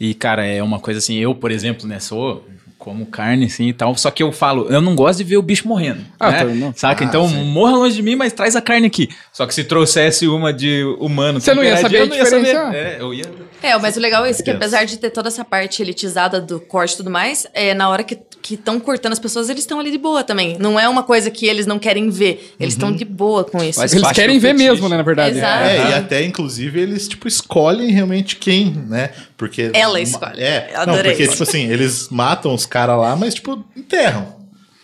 [0.00, 2.44] E, cara, é uma coisa assim, eu, por exemplo, né, sou
[2.82, 5.42] como carne, assim, e tal, só que eu falo, eu não gosto de ver o
[5.42, 6.38] bicho morrendo, Ah, né?
[6.38, 6.74] tá, não.
[6.74, 7.04] Saca?
[7.04, 7.44] Ah, então, sim.
[7.44, 9.08] morra longe de mim, mas traz a carne aqui.
[9.32, 12.24] Só que se trouxesse uma de humano Você não ia saber eu a não ia
[12.24, 12.52] diferença.
[12.64, 12.76] saber.
[12.76, 13.24] É, eu ia...
[13.62, 16.58] É, mas o legal é isso, que apesar de ter toda essa parte elitizada do
[16.58, 18.18] corte e tudo mais, é, na hora que
[18.50, 20.56] estão cortando as pessoas, eles estão ali de boa também.
[20.58, 22.54] Não é uma coisa que eles não querem ver.
[22.58, 23.78] Eles estão de boa com isso.
[23.78, 24.68] Mas eles querem ver fetiche.
[24.68, 25.38] mesmo, né, na verdade.
[25.38, 25.62] Exato.
[25.64, 29.10] É, e até, inclusive, eles, tipo, escolhem realmente quem, né?
[29.36, 29.70] Porque...
[29.72, 30.40] Ela escolhe.
[30.42, 31.32] É, Eu não, adorei porque, isso.
[31.32, 34.40] tipo assim, eles matam os caras lá, mas, tipo, enterram.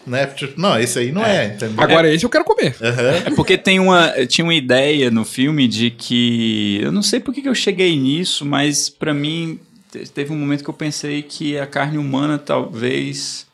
[0.07, 0.27] Né?
[0.27, 1.83] Tipo, não, esse aí não é, entendeu?
[1.85, 2.75] Agora esse eu quero comer.
[3.27, 6.79] É porque tem uma, tinha uma ideia no filme de que.
[6.83, 9.59] Eu não sei por que que eu cheguei nisso, mas pra mim
[9.93, 13.47] te- teve um momento que eu pensei que a carne humana talvez.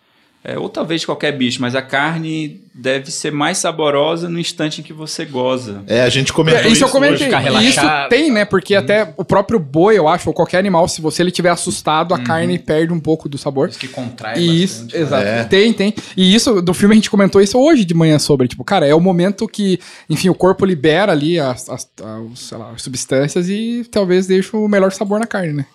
[0.44, 4.84] É, ou talvez qualquer bicho, mas a carne deve ser mais saborosa no instante em
[4.84, 5.82] que você goza.
[5.86, 7.14] É, a gente comentou É, isso eu comentei.
[7.14, 7.24] hoje.
[7.26, 7.80] ficar E isso
[8.10, 8.44] tem, né?
[8.44, 12.12] Porque até o próprio boi, eu acho, ou qualquer animal, se você ele tiver assustado,
[12.12, 13.68] a carne perde um pouco do sabor.
[13.68, 14.94] Isso que contrai E isso, bastante.
[14.96, 15.00] né?
[15.02, 15.24] exato.
[15.24, 15.44] É.
[15.44, 15.94] Tem, tem.
[16.16, 18.94] E isso, do filme a gente comentou isso hoje de manhã sobre, tipo, cara, é
[18.94, 19.78] o momento que,
[20.10, 24.54] enfim, o corpo libera ali as, as, as, sei lá, as substâncias e talvez deixe
[24.54, 25.66] o melhor sabor na carne, né?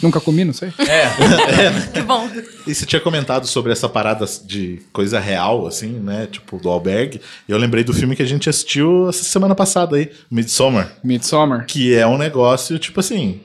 [0.00, 0.72] Nunca comi, não sei.
[1.92, 2.28] Que bom.
[2.66, 6.28] E você tinha comentado sobre essa parada de coisa real, assim, né?
[6.30, 7.20] Tipo, do albergue.
[7.48, 10.92] Eu lembrei do filme que a gente assistiu essa semana passada aí, Midsommar.
[11.02, 11.66] Midsommar.
[11.66, 13.40] Que é um negócio, tipo assim.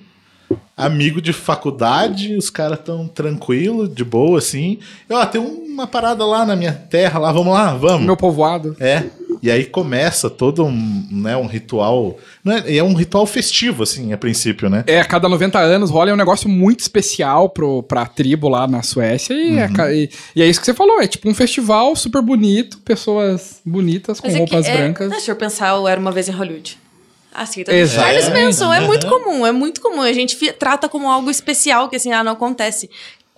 [0.75, 4.79] Amigo de faculdade, os caras tão tranquilo, de boa, assim.
[5.09, 8.05] E, ó, tem uma parada lá na minha terra, lá, vamos lá, vamos.
[8.05, 8.75] Meu povoado.
[8.79, 9.05] É.
[9.43, 12.17] E aí começa todo um, né, um ritual.
[12.43, 14.83] Não é, é um ritual festivo, assim, a princípio, né?
[14.85, 18.83] É, a cada 90 anos rola um negócio muito especial pro, pra tribo lá na
[18.83, 19.33] Suécia.
[19.33, 22.21] E, é, ca- e, e é isso que você falou, é tipo um festival super
[22.21, 25.09] bonito, pessoas bonitas com Mas é que roupas é, brancas.
[25.09, 26.77] né, se eu pensar, eu era uma vez em Hollywood.
[27.33, 28.09] Assim, então, Exato.
[28.09, 30.01] eles pensam, é muito comum, é muito comum.
[30.01, 32.89] A gente trata como algo especial, que assim, ah, não acontece.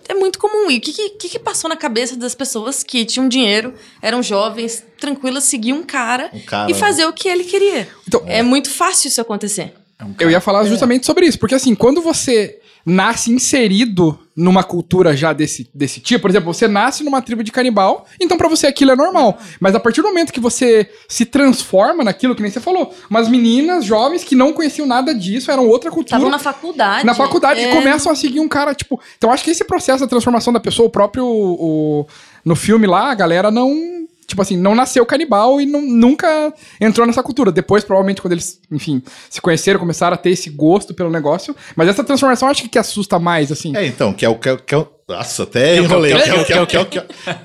[0.08, 0.70] É muito comum.
[0.70, 4.84] E o que, que, que passou na cabeça das pessoas que tinham dinheiro, eram jovens,
[4.98, 7.88] tranquilas, seguir um cara, Um cara, e fazer o que ele queria?
[8.06, 9.74] Então- é muito fácil isso acontecer.
[10.18, 15.32] Eu ia falar justamente sobre isso, porque assim, quando você nasce inserido numa cultura já
[15.32, 18.90] desse, desse tipo, por exemplo, você nasce numa tribo de canibal, então pra você aquilo
[18.90, 19.38] é normal.
[19.60, 23.28] Mas a partir do momento que você se transforma naquilo, que nem você falou, umas
[23.28, 26.16] meninas jovens que não conheciam nada disso, eram outra cultura.
[26.16, 27.06] Estavam na faculdade.
[27.06, 29.00] na faculdade é, e começam a seguir um cara, tipo.
[29.16, 31.24] Então acho que esse processo da transformação da pessoa, o próprio.
[31.26, 32.06] o-
[32.44, 33.93] no filme lá, a galera não.
[34.26, 37.52] Tipo assim, não nasceu canibal e não- nunca entrou nessa cultura.
[37.52, 41.54] Depois, provavelmente, quando eles, enfim, se conheceram, começaram a ter esse gosto pelo negócio.
[41.76, 43.76] Mas essa transformação acho que, que assusta mais, assim.
[43.76, 46.14] É, então, que é o que, é- que é o- Nossa, até enrolei.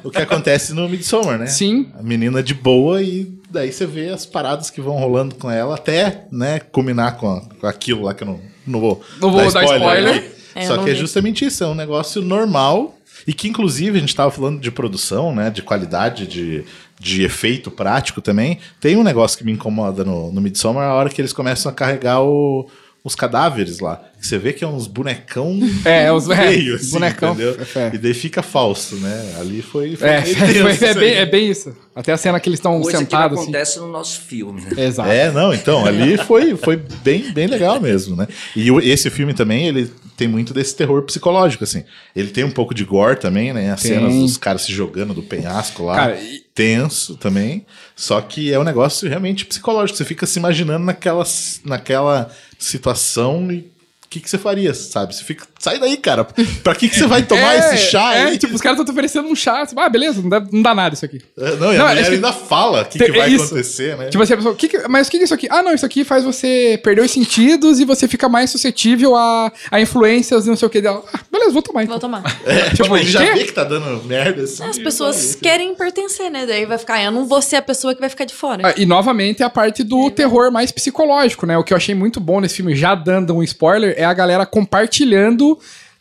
[0.04, 1.48] O que, acontece no Midsommar, né?
[1.48, 1.90] Sim.
[1.98, 5.76] A menina de boa e daí você vê as paradas que vão rolando com ela
[5.76, 9.52] até, né, culminar com, a- com aquilo lá que eu não, não vou Não vou
[9.52, 10.16] dar spoiler.
[10.16, 10.30] aqui.
[10.56, 12.96] É, eu Só que é justamente isso, é um negócio normal
[13.30, 16.64] e que inclusive a gente tava falando de produção, né, de qualidade, de,
[17.00, 18.58] de efeito prático também.
[18.82, 21.76] Tem um negócio que me incomoda no, no Midsommar, a hora que eles começam a
[21.76, 22.68] carregar o-
[23.04, 24.02] os cadáveres lá.
[24.20, 27.34] Que Você vê que é uns bonecão É, os- é, feio, assim, bonecão.
[27.34, 27.58] entendeu?
[27.76, 27.92] É.
[27.94, 29.36] E daí fica falso, né?
[29.40, 31.76] Ali foi, foi É, foi- é, isso bem, é bem isso.
[31.96, 33.38] Até a cena que eles estão Coisa que não sentados.
[33.40, 33.44] Assim.
[33.50, 34.84] acontece no nosso filme, né?
[34.86, 35.10] Exato.
[35.10, 38.28] É, não, então, ali foi, foi bem, bem legal mesmo, né?
[38.56, 41.86] E o- esse filme também, ele tem muito desse terror psicológico, assim.
[42.14, 43.72] Ele tem um pouco de gore também, né?
[43.72, 43.94] As Tem.
[43.94, 45.96] cenas dos caras se jogando do penhasco lá.
[45.96, 47.66] Cara, e- Tenso também.
[47.96, 49.98] Só que é um negócio realmente psicológico.
[49.98, 51.24] Você fica se imaginando naquela,
[51.64, 53.72] naquela situação e
[54.06, 55.16] o que, que você faria, sabe?
[55.16, 55.48] Você fica.
[55.60, 56.24] Sai daí, cara.
[56.64, 58.38] Pra que, que você vai tomar É, esse chá é, aí?
[58.38, 59.66] tipo, os caras estão te oferecendo um chá.
[59.66, 61.22] Tipo, ah, beleza, não dá, não dá nada isso aqui.
[61.38, 63.34] É, Não, e a Não, mulher acho que- ainda fala o que, que vai é
[63.34, 63.44] isso.
[63.46, 64.08] acontecer, né?
[64.10, 65.48] Tipo assim, a pessoa, "Que que- mas o que que é isso aqui?
[65.52, 69.52] Ah, não, isso aqui faz você perder os sentidos e você fica mais suscetível a,
[69.70, 71.04] a influências e não sei o que dela.
[71.14, 71.94] Ah, beleza, vou tomar então.
[71.94, 72.24] Vou tomar.
[72.46, 74.64] É, tipo, ele já vê que tá dando merda assim.
[74.64, 76.46] As pessoas querem pertencer, né?
[76.46, 78.62] Daí vai ficar, "Ah, eu não vou ser a pessoa que vai ficar de fora.
[78.70, 81.58] Ah, e novamente a parte do terror mais psicológico, né?
[81.58, 84.46] O que eu achei muito bom nesse filme, já dando um spoiler, é a galera
[84.46, 85.49] compartilhando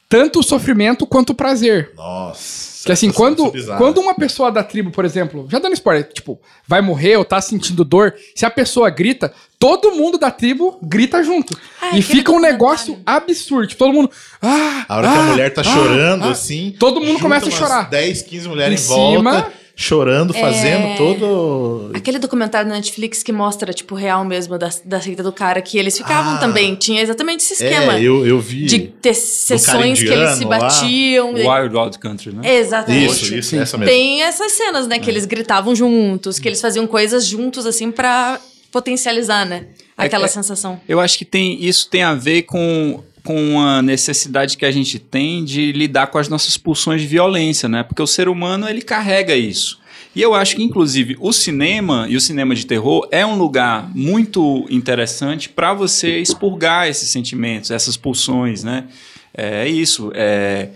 [0.09, 1.93] tanto o sofrimento quanto o prazer.
[1.95, 2.69] Nossa.
[2.85, 3.79] Que assim, quando, é bizarra.
[3.79, 7.41] quando uma pessoa da tribo, por exemplo, já dando spoiler, tipo, vai morrer ou tá
[7.41, 11.59] sentindo dor, se a pessoa grita, todo mundo da tribo grita junto.
[11.83, 13.67] Ah, e fica um negócio absurdo.
[13.67, 14.11] Tipo, todo mundo.
[14.41, 16.31] Ah, A hora que a ah, mulher tá ah, chorando, ah.
[16.31, 16.75] assim.
[16.79, 17.91] Todo mundo começa a chorar.
[17.91, 19.53] 10, 15 mulheres Em em, volta, cima.
[19.81, 20.97] Chorando, fazendo É.
[20.97, 21.93] todo.
[21.95, 25.79] Aquele documentário na Netflix que mostra, tipo, real mesmo da, da seita do cara, que
[25.79, 26.39] eles ficavam Ah.
[26.39, 26.75] também.
[26.75, 27.97] Tinha exatamente esse esquema.
[27.97, 28.65] É, eu, eu vi.
[28.65, 30.59] De ter sessões que eles se indiano lá.
[30.59, 31.33] batiam.
[31.33, 32.57] Wild Wild Country, né?
[32.59, 33.07] Exatamente.
[33.13, 33.93] Isso, isso, essa mesmo.
[33.95, 34.99] Tem essas cenas, né?
[34.99, 38.41] Que eles gritavam juntos, que eles faziam coisas juntos, assim, pra
[38.73, 39.67] potencializar, né?
[39.97, 40.81] Aquela É- sensação.
[40.89, 44.99] Eu acho que tem, isso tem a ver com, com a necessidade que a gente
[44.99, 47.83] tem de lidar com as nossas pulsões de violência, né?
[47.83, 49.79] Porque o ser humano, ele carrega isso.
[50.17, 53.95] E eu acho que, inclusive, o cinema e o cinema de terror é um lugar
[53.95, 58.87] muito interessante para você expurgar esses sentimentos, essas pulsões, né?
[59.35, 60.11] É isso.
[60.15, 60.71] É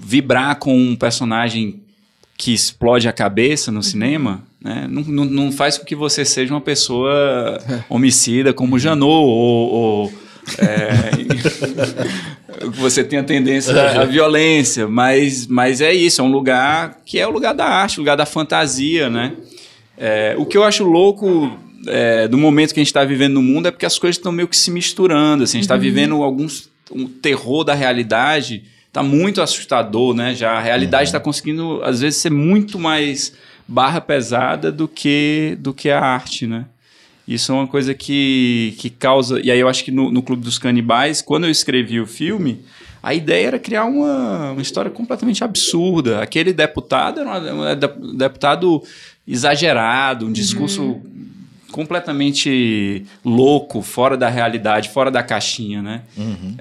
[0.00, 1.82] vibrar com um personagem
[2.34, 4.86] que explode a cabeça no cinema, né?
[4.88, 10.27] não, não, não faz com que você seja uma pessoa homicida como Janot, ou, ou
[10.58, 11.10] é,
[12.74, 17.26] você tenha tendência à, à violência, mas, mas é isso, é um lugar que é
[17.26, 19.32] o lugar da arte, o lugar da fantasia, né?
[19.96, 23.42] É, o que eu acho louco é, do momento que a gente está vivendo no
[23.42, 26.22] mundo é porque as coisas estão meio que se misturando, assim, a gente está vivendo
[26.22, 30.34] alguns um terror da realidade tá muito assustador, né?
[30.34, 33.32] Já a realidade está conseguindo às vezes ser muito mais
[33.66, 36.64] barra pesada do que do que a arte, né?
[37.28, 39.38] Isso é uma coisa que, que causa.
[39.40, 42.60] E aí eu acho que no, no Clube dos Canibais, quando eu escrevi o filme,
[43.02, 46.22] a ideia era criar uma, uma história completamente absurda.
[46.22, 48.82] Aquele deputado era um, um de- deputado
[49.26, 51.00] exagerado, um discurso
[51.72, 56.02] completamente louco, fora da realidade, fora da caixinha, né?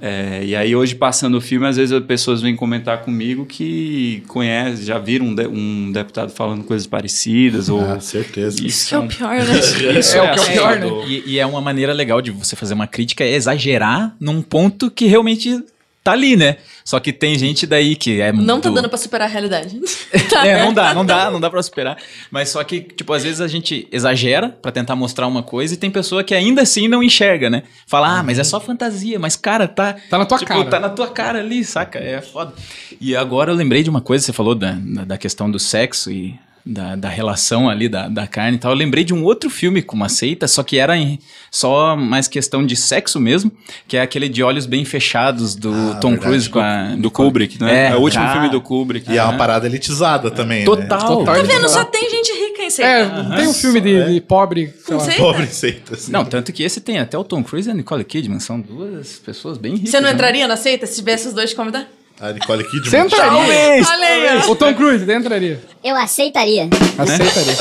[0.01, 4.23] É, e aí hoje passando o filme, às vezes as pessoas vêm comentar comigo que
[4.27, 8.65] conhecem, já viram um, de- um deputado falando coisas parecidas ou Ah, certeza.
[8.65, 9.59] Isso que é o pior, né?
[9.99, 10.85] isso É o que é o pior, né?
[10.85, 11.09] assustador.
[11.11, 14.89] E, e é uma maneira legal de você fazer uma crítica, é exagerar num ponto
[14.91, 15.63] que realmente
[16.03, 16.57] tá ali, né?
[16.87, 19.77] Só que tem gente daí que é Não tá muito- dando pra superar a realidade.
[20.45, 21.97] É, não dá, não dá, não dá pra superar.
[22.31, 25.77] Mas só que, tipo, às vezes a gente exagera pra tentar mostrar uma coisa e
[25.77, 27.63] tem pessoa que ainda assim não enxerga, né?
[27.85, 29.97] Fala, ah, mas é só fantasia, mas cara, tá.
[30.09, 30.63] Tá na tua tipo, cara.
[30.63, 31.99] Tá na tua cara ali, saca?
[31.99, 32.53] É foda.
[33.01, 34.71] E agora eu lembrei de uma coisa, você falou da,
[35.05, 38.71] da questão do sexo e da, da relação ali da, da carne e tal.
[38.71, 41.17] Eu lembrei de um outro filme com uma seita, só que era em-
[41.49, 43.51] só mais questão de sexo mesmo,
[43.87, 46.27] que é aquele de olhos bem fechados do Ah, Tom verdade.
[46.29, 46.95] Cruise com a.
[46.95, 47.87] Do Kubrick, né?
[47.87, 48.33] É, É, o último cara.
[48.39, 49.09] filme do Kubrick.
[49.11, 50.65] E é uma parada elitizada também, né?
[50.65, 50.99] Total.
[50.99, 51.25] Total.
[51.35, 51.69] Tá vendo?
[51.69, 52.89] Só tem gente rica em seita.
[52.91, 55.05] É, tem um filme de, de pobre, sei Não lá.
[55.11, 55.15] sei.
[55.17, 55.93] Pobre seita.
[55.93, 56.11] assim.
[56.11, 58.39] Não, tanto que esse tem até o Tom Cruise e a Nicole Kidman.
[58.39, 59.89] São duas pessoas bem ricas.
[59.91, 60.13] Você não né?
[60.13, 61.87] entraria na seita se tivesse os dois te convidar?
[62.19, 62.89] A Nicole Kidman.
[62.89, 63.41] Você entraria.
[63.43, 64.51] Aí, ó.
[64.51, 65.59] O Tom Cruise, você entraria.
[65.83, 66.67] Eu aceitaria.
[66.97, 67.55] Aceitaria.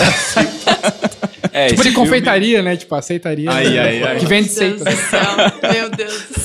[1.53, 2.77] É, tipo de filme- confeitaria, né?
[2.77, 3.51] Tipo, aceitaria.
[3.51, 4.19] Ai, ai, ai.
[4.19, 4.91] Que vende Meu Deus seita.
[4.91, 5.73] do céu.
[5.73, 6.36] Meu Deus do céu.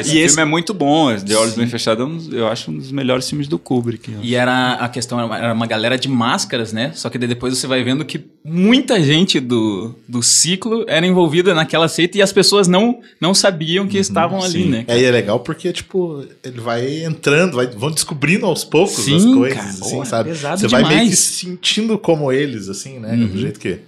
[0.00, 1.14] Esse filme é muito bom.
[1.16, 4.14] De Olhos Bem Fechados, é um dos- eu acho um dos melhores filmes do Kubrick.
[4.22, 6.92] E era a questão, era uma galera de máscaras, né?
[6.94, 11.54] Só que daí depois você vai vendo que muita gente do, do ciclo era envolvida
[11.54, 14.68] naquela seita e as pessoas não, não sabiam que estavam ali, Sim.
[14.70, 14.84] né?
[14.88, 19.16] É, e é legal porque, tipo, ele vai entrando, vai, vão descobrindo aos poucos Sim,
[19.16, 20.34] as coisas, cara, assim, porra, sabe?
[20.34, 21.18] Você vai meio que demais.
[21.18, 23.16] se sentindo como eles, assim, né?
[23.16, 23.78] Do jeito que,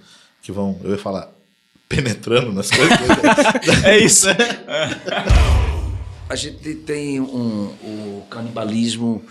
[0.41, 1.29] que vão, eu ia falar,
[1.87, 2.97] penetrando nas coisas.
[3.83, 4.27] É isso.
[6.29, 9.23] A gente tem um, o canibalismo,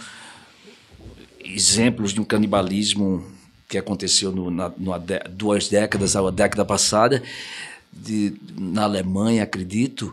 [1.45, 3.25] exemplos de um canibalismo
[3.69, 7.23] que aconteceu no, na, dé- duas décadas, a década passada,
[7.93, 10.13] de, na Alemanha, acredito,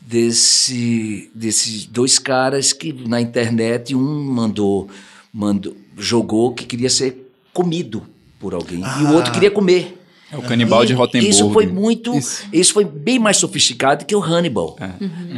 [0.00, 4.90] desse, desses dois caras que na internet um mandou,
[5.32, 8.06] mandou jogou que queria ser comido
[8.38, 9.98] por alguém e o outro queria comer.
[10.32, 11.28] É o canibal de E Rotenburg.
[11.30, 12.14] Isso foi muito.
[12.52, 12.72] Isso.
[12.72, 14.76] foi bem mais sofisticado que o Hannibal.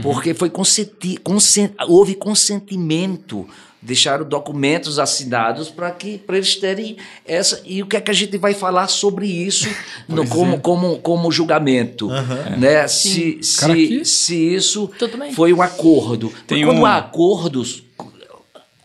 [0.02, 3.46] Porque foi consenti, consen- houve consentimento.
[3.82, 7.60] Deixaram documentos assinados para que para eles terem essa.
[7.66, 9.68] E o que é que a gente vai falar sobre isso
[10.08, 12.08] no, como, como, como julgamento?
[12.56, 12.88] Né?
[12.88, 14.90] Se, se, se isso
[15.34, 16.32] foi um acordo.
[16.46, 17.82] Tem Quando um- há acordos,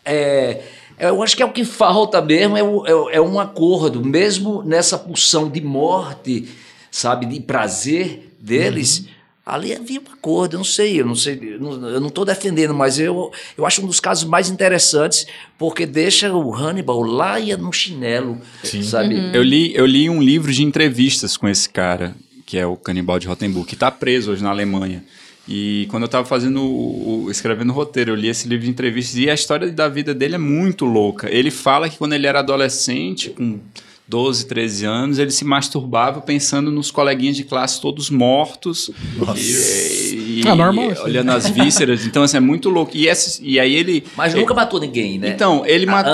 [0.03, 0.61] é,
[0.99, 4.61] eu acho que é o que falta mesmo, é, o- é é um acordo, mesmo
[4.63, 6.47] nessa pulsão de morte,
[6.91, 9.05] sabe, de prazer deles.
[9.45, 11.59] Ali havia um acordo, eu não sei, eu não sei, eu
[11.99, 15.25] não- estou defendendo, mas eu, eu acho um dos casos mais interessantes,
[15.57, 18.37] porque deixa o Hannibal lá e no chinelo,
[18.83, 19.15] sabe?
[19.33, 22.13] Eu li, eu li um livro de entrevistas com esse cara,
[22.45, 25.03] que é o canibal de Rotenburg, que está preso hoje na Alemanha.
[25.51, 28.69] E quando eu estava fazendo o, o- escrevendo o roteiro, eu li esse livro de
[28.71, 31.27] entrevistas e a história da vida dele é muito louca.
[31.33, 33.59] Ele fala que quando ele era adolescente, com
[34.07, 38.91] 12, 13 anos, ele se masturbava pensando nos coleguinhas de classe todos mortos.
[39.37, 41.03] E, e- Ah, normal, e isso.
[41.03, 42.05] olhando as vísceras.
[42.05, 42.95] Então, assim, é muito louco.
[42.95, 44.03] E, esse, e aí ele.
[44.15, 45.29] Mas nunca matou ninguém, né?
[45.29, 46.13] Então, ele matou.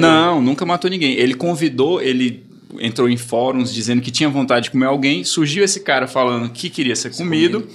[0.00, 1.12] Não, nunca matou ninguém.
[1.14, 2.44] Ele convidou, ele
[2.80, 5.22] entrou em fóruns dizendo que tinha vontade de comer alguém.
[5.24, 7.66] Surgiu esse cara falando que queria ser comido.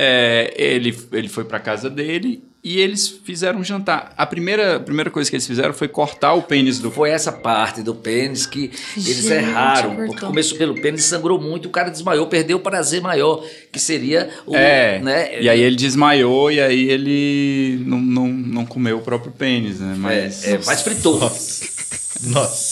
[0.00, 4.12] É, ele, ele foi pra casa dele e eles fizeram um jantar.
[4.16, 6.90] A primeira, a primeira coisa que eles fizeram foi cortar o pênis do.
[6.90, 9.90] Foi essa parte do pênis que eles Gente, erraram.
[9.90, 10.06] cortou.
[10.06, 14.28] Porque começou pelo pênis, sangrou muito, o cara desmaiou, perdeu o prazer maior, que seria
[14.46, 14.54] o.
[14.54, 19.32] É, né, e aí ele desmaiou e aí ele não, não, não comeu o próprio
[19.32, 19.94] pênis, né?
[19.98, 21.18] Mas, É, é, mas fritou.
[21.18, 21.77] Nossa.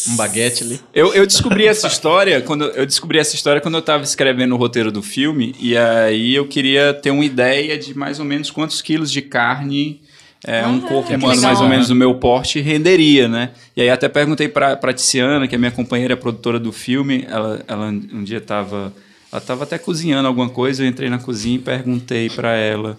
[0.08, 0.80] Um baguete ali.
[0.94, 4.58] Eu, eu descobri essa história quando eu descobri essa história quando eu estava escrevendo o
[4.58, 8.82] roteiro do filme e aí eu queria ter uma ideia de mais ou menos quantos
[8.82, 10.00] quilos de carne
[10.44, 11.42] é, um corpo humano legal.
[11.42, 13.50] mais ou menos do meu porte renderia, né?
[13.76, 17.64] E aí até perguntei para pra Tiziana, que é minha companheira, produtora do filme, ela,
[17.66, 18.92] ela um dia estava
[19.32, 22.96] ela tava até cozinhando alguma coisa, eu entrei na cozinha e perguntei para ela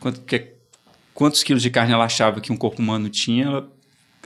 [0.00, 0.48] quanto, que,
[1.14, 3.46] quantos quilos de carne ela achava que um corpo humano tinha.
[3.46, 3.68] Ela,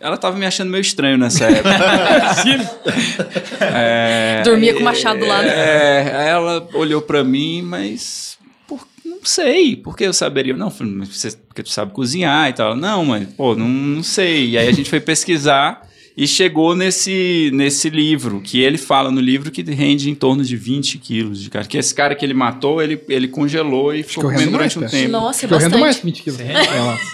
[0.03, 1.71] ela tava me achando meio estranho nessa época.
[3.61, 5.47] É, Dormia com o machado do lado.
[5.49, 8.37] É, ela olhou pra mim, mas
[8.67, 10.55] por- não sei, por que eu saberia?
[10.57, 12.75] Não, você, porque tu sabe cozinhar e tal.
[12.77, 14.51] Não, mas pô, não, não sei.
[14.51, 19.21] E aí a gente foi pesquisar e chegou nesse, nesse livro, que ele fala no
[19.21, 21.69] livro que rende em torno de 20 quilos de carne.
[21.69, 24.97] Que esse cara que ele matou, ele, ele congelou e ficou comendo durante mais, um
[24.97, 25.11] tempo.
[25.11, 25.81] Nossa, é Eu rendo bastante.
[25.81, 26.41] mais que 20 quilos.
[26.41, 26.53] É.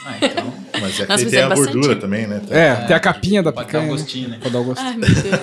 [0.05, 0.55] Ah, então.
[0.88, 1.72] Mas é mas tem é a bastante.
[1.72, 2.40] gordura também, né?
[2.51, 3.85] É, tem a capinha da Pode picanha.
[3.87, 4.01] dar um né?
[4.03, 4.38] gostinho, né?
[4.51, 4.81] Dar o gosto.
[4.83, 4.96] Ai.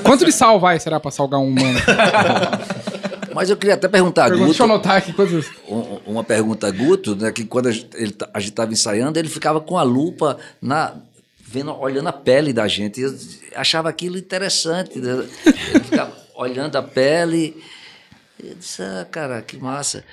[0.03, 1.79] Quanto de sal vai, será, pra salgar um humano?
[3.33, 5.45] Mas eu queria até perguntar, Pergunta, deixa eu Guto, anotar aqui quantos...
[5.67, 8.71] um- uma pergunta a Guto, né, que quando a gente, ele, tá- a gente estava
[8.71, 10.93] ensaiando, ele ficava com a lupa na
[11.45, 13.01] vendo, olhando a pele da gente.
[13.01, 13.13] Eu
[13.55, 14.99] achava aquilo interessante.
[14.99, 15.25] né?
[15.45, 17.61] Ele ficava olhando a pele.
[18.41, 20.03] Eu disse, ah, cara, que massa.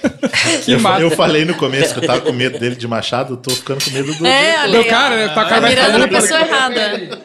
[0.64, 3.36] Que Eu, eu falei no começo que eu tava com medo dele de machado, eu
[3.36, 4.26] tô ficando com medo do.
[4.26, 7.18] É, olha Meu cara, Tá cara vai mirando na ficar- pessoa errada.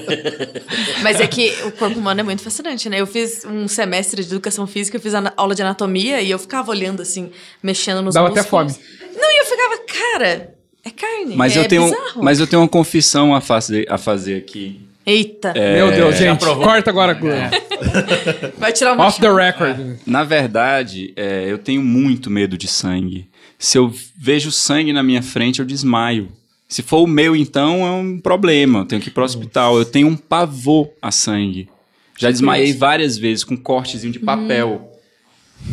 [1.02, 3.00] Mas é que o corpo humano é muito fascinante, né?
[3.00, 6.38] Eu fiz um semestre de educação física, eu fiz ana- aula de anatomia e eu
[6.38, 7.30] ficava olhando assim,
[7.62, 8.76] mexendo nos Dava até músculos.
[8.76, 8.84] fome.
[9.16, 10.54] Não, e eu ficava, cara,
[10.84, 11.36] é carne.
[11.36, 12.22] Mas, é eu tenho, bizarro.
[12.22, 14.80] mas eu tenho uma confissão a fazer, a fazer aqui.
[15.04, 16.44] Eita, Meu Deus, gente.
[16.44, 17.18] Corta agora.
[18.58, 19.98] vai tirar uma Off the record.
[20.06, 23.26] Na verdade, é, eu tenho muito medo de sangue.
[23.58, 26.28] Se eu vejo sangue na minha frente, eu desmaio.
[26.68, 28.80] Se for o meu, então, é um problema.
[28.80, 29.78] Eu tenho que ir para o hospital.
[29.78, 31.68] Eu tenho um pavor a sangue.
[32.18, 34.92] Já desmaiei várias vezes com cortezinho de papel.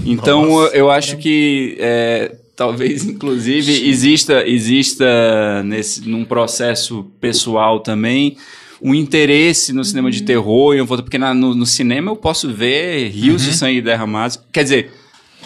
[0.06, 8.38] Então, eu, eu acho que é, talvez, inclusive, exista, exista nesse, num processo pessoal também
[8.82, 12.16] um interesse no cinema de terror, e eu vou, porque na- no, no cinema eu
[12.16, 14.40] posso ver rios de sangue derramados.
[14.52, 14.92] Quer dizer,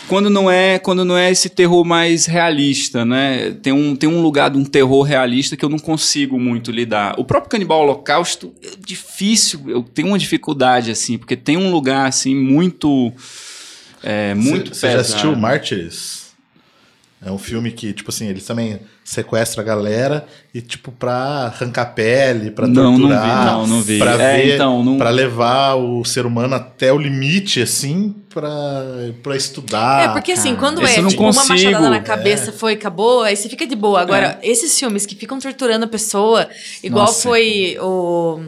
[0.08, 3.52] quando não é quando não é esse terror mais realista, né?
[3.62, 7.16] Tem um, tem um lugar de um terror realista que eu não consigo muito lidar.
[7.18, 12.08] O próprio Canibal Holocausto é difícil, eu tenho uma dificuldade assim, porque tem um lugar
[12.08, 13.14] assim muito
[14.04, 16.32] é, muito Você já assistiu Mártires?
[17.24, 21.14] É um filme que, tipo assim, eles também sequestram a galera e, tipo, pra
[21.54, 23.46] arrancar pele, pra Não, não vi, torturar.
[23.46, 23.98] não, não vi.
[24.00, 28.50] Pra, É, ver, então, não- pra levar o ser humano até o limite, assim, pra,
[29.22, 30.04] pra estudar.
[30.04, 32.00] É, porque assim, quando esse é tipo uma machadada na É.
[32.00, 34.00] cabeça, foi, acabou, aí você fica de boa.
[34.02, 36.48] Agora, esses filmes que ficam torturando a pessoa,
[36.84, 37.24] igual Nossa.
[37.28, 38.40] foi o,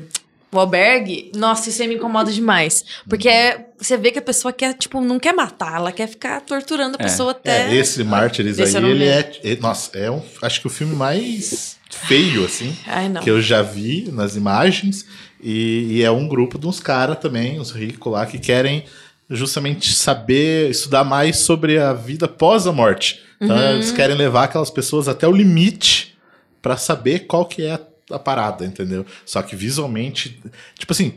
[0.58, 2.84] o Albergue, nossa, isso aí me incomoda demais.
[3.08, 6.42] Porque é, você vê que a pessoa quer, tipo, não quer matar, ela quer ficar
[6.42, 7.04] torturando a É.
[7.04, 7.68] pessoa até.
[7.72, 10.22] É, esse Mártires Esse eu aí, ele é, é- Nossa, é um.
[10.42, 12.76] Acho que o filme mais feio, assim.
[12.88, 13.22] Ai, não.
[13.22, 15.06] Que eu já vi nas imagens.
[15.42, 18.86] E, e é um grupo de uns caras também, uns ricos lá, que querem
[19.30, 23.22] justamente saber, estudar mais sobre a vida pós a morte.
[23.42, 23.72] Então Uhum.
[23.74, 26.16] eles querem levar aquelas pessoas até o limite
[26.62, 27.80] pra saber qual que é a,
[28.14, 29.06] a parada, entendeu?
[29.26, 30.42] Só que visualmente,
[30.78, 31.14] tipo assim,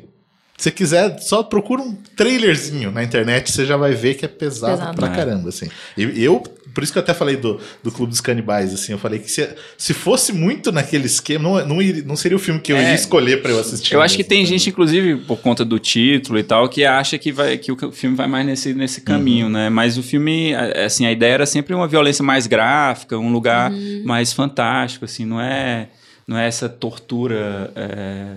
[0.56, 4.28] se você quiser, só procura um trailerzinho na internet, você já vai ver que é
[4.28, 4.96] pesado, Pesado.
[4.96, 5.14] pra É.
[5.14, 5.68] caramba, assim.
[5.96, 6.40] E eu,
[6.74, 9.30] por isso que eu até falei do, do Clube dos Canibais, assim, eu falei que
[9.30, 12.76] se, se fosse muito naquele esquema, não, não, iria- não seria o filme que eu
[12.78, 12.82] É.
[12.84, 13.92] iria escolher pra eu assistir.
[13.92, 14.58] Eu acho que tem entendeu?
[14.58, 18.16] gente, inclusive, por conta do título e tal, que acha que, vai, que o filme
[18.16, 19.68] vai mais nesse, nesse caminho, né?
[19.68, 23.70] Mas o filme, assim, a ideia era sempre uma violência mais gráfica, um lugar
[24.06, 25.88] mais fantástico, assim, não é,
[26.26, 27.70] não é essa tortura.
[27.76, 28.34] é,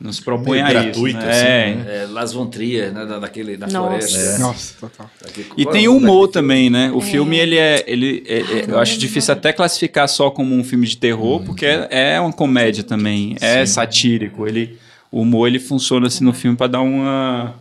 [0.00, 1.26] não se propõe Meio a gratuito, isso.
[1.26, 1.30] Né?
[1.30, 1.74] assim, É.
[1.76, 2.02] né?
[2.02, 3.78] É, Las Von Trier, né, da- daquele, da Nossa.
[4.08, 4.18] floresta.
[4.18, 4.38] É.
[4.38, 5.10] Nossa, total.
[5.24, 6.90] Aqui- E tem é o nome humor também, né?
[6.92, 7.84] O filme, ele é.
[7.86, 11.64] Ele, é- é- eu acho difícil até classificar só como um filme de terror, porque
[11.66, 13.36] é, é uma comédia também.
[13.40, 14.44] É satírico.
[14.46, 14.76] Ele,
[15.10, 17.54] o humor ele funciona assim no filme para dar uma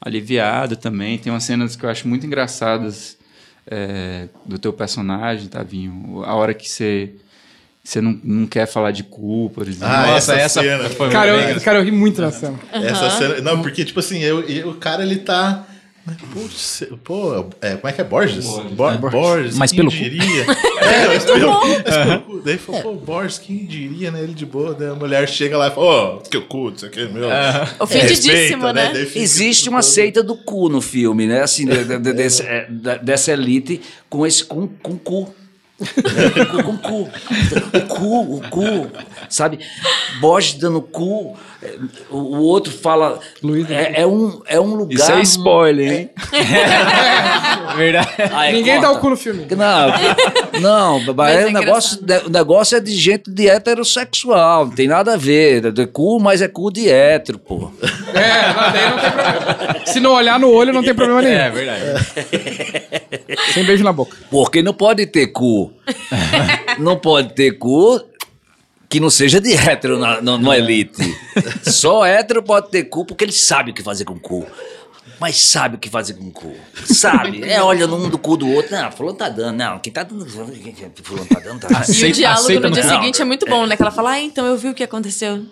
[0.00, 1.18] aliviada também.
[1.18, 3.16] Tem umas cenas que eu acho muito engraçadas
[3.70, 6.22] é, do teu personagem, Tavinho.
[6.24, 7.10] A hora que você.
[7.84, 9.88] Você não, não quer falar de cu, por exemplo.
[9.94, 10.88] Ah, Nossa, essa cena.
[10.88, 12.58] foi Cara, eu, cara, eu ri muito na cena.
[12.72, 15.66] Essa cena, não, porque, tipo assim, eu, eu- o cara, ele tá...
[16.34, 18.04] Putz, pô, é, como é que é?
[18.04, 18.44] Borges?
[18.72, 20.44] Bo- Borges, Mas quem pelo diria?
[20.84, 22.44] É, mas pelo, mas.
[22.44, 24.22] Daí falou, pô, Borges, quem diria, né?
[24.22, 24.74] Ele de boa.
[24.74, 27.26] Daí a mulher chega lá e fala, ó, que o cu, isso aqui é meu.
[27.80, 28.94] Ofendidíssimo, Respeita, né?
[29.06, 31.40] Fica Existe tudo uma seita do cu no filme, né?
[31.40, 32.68] Assim, de- de- de- desse- é,
[33.02, 33.80] dessa elite
[34.10, 35.34] com esse com, com cu.
[36.50, 37.10] Com, com cu.
[37.72, 38.90] O cu, o cu,
[39.28, 39.58] sabe?
[40.20, 41.36] Borges dando cu,
[42.10, 43.18] o, outro fala.
[43.42, 44.94] Luiz, é, é um, é um lugar.
[44.94, 46.10] Isso é spoiler, hein?
[47.76, 48.08] Verdade.
[48.32, 49.46] Ah, é, Ninguém dá o cu no filme.
[49.50, 54.72] Não, não, Mas mas é o, negócio, o negócio é de gente de heterossexual, não
[54.72, 55.66] tem nada a ver.
[55.66, 57.72] É de cu, mas é cu de hétero, pô.
[58.14, 59.86] É, não, daí não tem problema.
[59.86, 61.38] Se não olhar no olho, não tem problema nenhum.
[61.38, 61.80] É verdade.
[63.52, 64.16] Sem beijo na boca.
[64.30, 65.72] Porque não pode ter cu.
[66.78, 68.00] não pode ter cu
[68.94, 71.02] que não seja de hétero na, na, no elite.
[71.64, 74.46] Só hétero pode ter cu porque ele sabe o que fazer com cu.
[75.18, 76.54] Mas sabe o que fazer com cu.
[76.84, 77.42] Sabe?
[77.42, 78.70] É, olha um do cu do outro.
[78.70, 79.56] Não, fulano tá dando.
[79.56, 80.24] Não, quem tá dando.
[80.28, 83.00] Fulano tá dando, tá E o diálogo aceita no dia não.
[83.00, 83.74] seguinte é muito bom, né?
[83.74, 85.44] Que ela fala, ah, então eu vi o que aconteceu.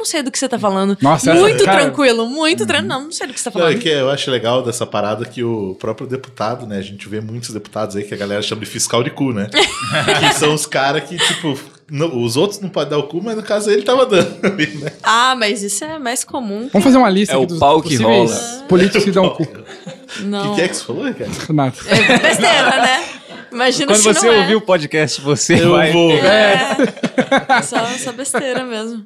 [0.00, 0.96] Hum, Eu não sei do que você tá falando.
[1.00, 2.88] Nossa, muito cara- tranquilo, muito tranquilo.
[2.88, 3.82] Não, não sei do que você tá Não, é falando.
[3.82, 6.78] que eu acho legal dessa parada que o próprio deputado, né?
[6.78, 9.48] A gente vê muitos deputados aí que a galera chama de fiscal de cu, né?
[9.52, 11.58] que são os caras que, tipo,
[11.90, 14.40] não- os outros não podem dar o cu, mas no caso ele tava dando.
[14.80, 14.92] né?
[15.02, 16.68] Ah, mas isso é mais comum.
[16.72, 18.34] Vamos fazer uma lista É aqui o dos pau que rola.
[18.68, 19.46] políticos que dão o cu.
[20.10, 21.30] O que, que é que você falou, cara?
[21.50, 21.72] Nada.
[21.86, 23.04] É besteira, né?
[23.52, 24.38] Imagina Quando se você não é.
[24.40, 25.92] ouvir o podcast, você Eu vai.
[25.92, 26.10] vou.
[26.12, 27.62] É.
[27.62, 29.04] Só, só besteira mesmo.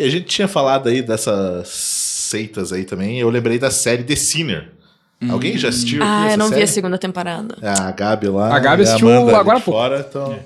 [0.00, 3.18] E a gente tinha falado aí dessas seitas aí também.
[3.18, 4.70] Eu lembrei da série The Sinner.
[5.28, 6.02] Alguém já assistiu?
[6.02, 6.62] Ah, essa eu não vi série?
[6.62, 7.54] a segunda temporada.
[7.60, 8.56] É A Gabi lá.
[8.56, 9.78] A Gabi assistiu Amanda agora há pouco.
[9.78, 10.38] Fora, então...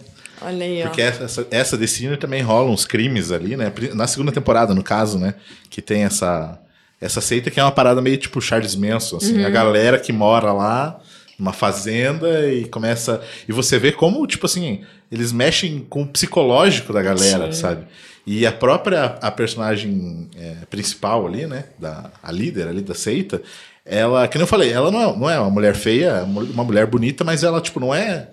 [0.43, 0.87] Olha aí, ó.
[0.87, 3.73] Porque essa, essa The Sinner também rola uns crimes ali, né?
[3.95, 5.35] Na segunda temporada, no caso, né?
[5.71, 6.59] Que tem essa,
[7.01, 9.39] essa seita que é uma parada meio tipo Charles Manson, assim.
[9.39, 9.47] Uhum.
[9.47, 10.99] A galera que mora lá
[11.39, 13.23] numa fazenda e começa...
[13.49, 14.83] E você vê como, tipo assim,
[15.15, 17.87] eles mexem com o psicológico da galera, sabe?
[18.27, 21.65] E a própria a personagem é, principal ali, né?
[21.79, 23.41] Da, a líder ali da seita,
[23.85, 26.65] ela, que nem eu falei, ela não é, não é uma mulher feia, é uma
[26.65, 28.29] mulher bonita, mas ela, tipo, não é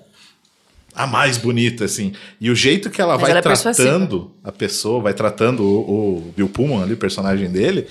[0.96, 2.14] a mais bonita, assim.
[2.40, 3.90] E o jeito que ela Mas vai ela é persuasiva.
[3.90, 7.88] tratando a pessoa, vai tratando o, o Bill Pullman ali, o personagem dele,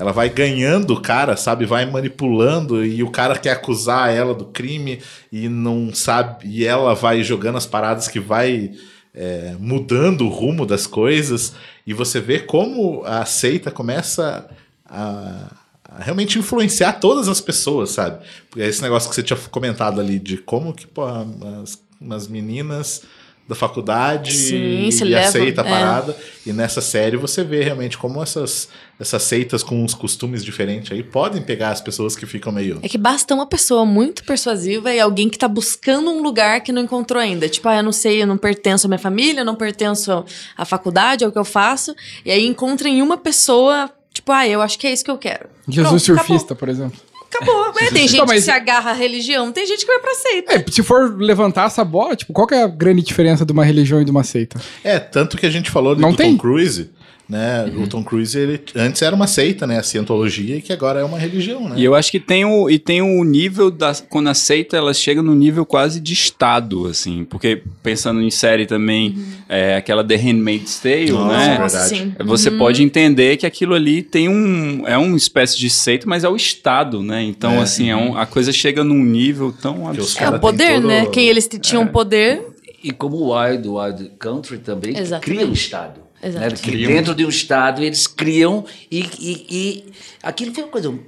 [0.00, 1.66] ela vai ganhando o cara, sabe?
[1.66, 4.98] Vai manipulando e o cara quer acusar ela do crime
[5.30, 6.48] e não sabe.
[6.48, 8.72] E ela vai jogando as paradas que vai
[9.14, 11.52] é, mudando o rumo das coisas,
[11.86, 14.48] e você vê como a seita começa
[14.86, 15.52] a,
[15.84, 18.24] a realmente influenciar todas as pessoas, sabe?
[18.48, 21.78] Porque é esse negócio que você tinha comentado ali de como que pô, as,
[22.10, 23.02] as meninas
[23.50, 25.70] da faculdade Sim, e, e aceita a é.
[25.70, 26.16] parada.
[26.46, 28.68] E nessa série você vê realmente como essas,
[29.00, 32.78] essas seitas com uns costumes diferentes aí podem pegar as pessoas que ficam meio.
[32.82, 36.70] É que basta uma pessoa muito persuasiva e alguém que tá buscando um lugar que
[36.70, 37.48] não encontrou ainda.
[37.48, 40.24] Tipo, ah, eu não sei, eu não pertenço à minha família, eu não pertenço
[40.56, 41.94] à faculdade, ao que eu faço.
[42.24, 45.18] E aí encontra em uma pessoa, tipo, ah, eu acho que é isso que eu
[45.18, 45.48] quero.
[45.66, 47.00] Jesus Pronto, surfista, por exemplo.
[47.32, 47.62] Acabou.
[47.62, 47.80] acabou.
[47.80, 50.14] É, tem gente Então, mas- que se agarra à religião, tem gente que vai pra
[50.14, 50.52] seita.
[50.54, 53.64] É, se for levantar essa bola, tipo, qual que é a grande diferença de uma
[53.64, 54.60] religião e de uma seita?
[54.84, 56.32] É, tanto que a gente falou ali Não do tem?
[56.32, 56.90] Tom Cruise,
[57.30, 57.72] né?
[57.76, 59.78] O Tom Cruise, ele antes era uma seita, né?
[59.78, 61.76] A cientologia, e que agora é uma religião, né?
[61.78, 63.94] E eu acho que tem o, e tem o nível da.
[64.08, 67.24] Quando a seita ela chega no nível quase de Estado, assim.
[67.24, 69.16] Porque pensando em série também,
[69.48, 71.54] é, aquela The Handmaid's Tale, Nossa, né?
[71.54, 72.14] é verdade.
[72.24, 74.82] Você pode entender que aquilo ali tem um.
[74.86, 77.22] É uma espécie de seita, mas é o Estado, né?
[77.22, 77.58] Então, É.
[77.58, 80.24] assim, é um- a coisa chega num nível tão absurdo.
[80.34, 81.06] É o poder, tem todo- né?
[81.06, 82.42] Quem eles tinham poder.
[82.82, 86.00] E como o Wild Wild Country também cria um Estado.
[86.22, 86.28] Né?
[86.46, 86.62] Exato.
[86.62, 89.84] Que dentro de um Estado eles criam e, e, e
[90.22, 90.98] aquilo foi uma coisa.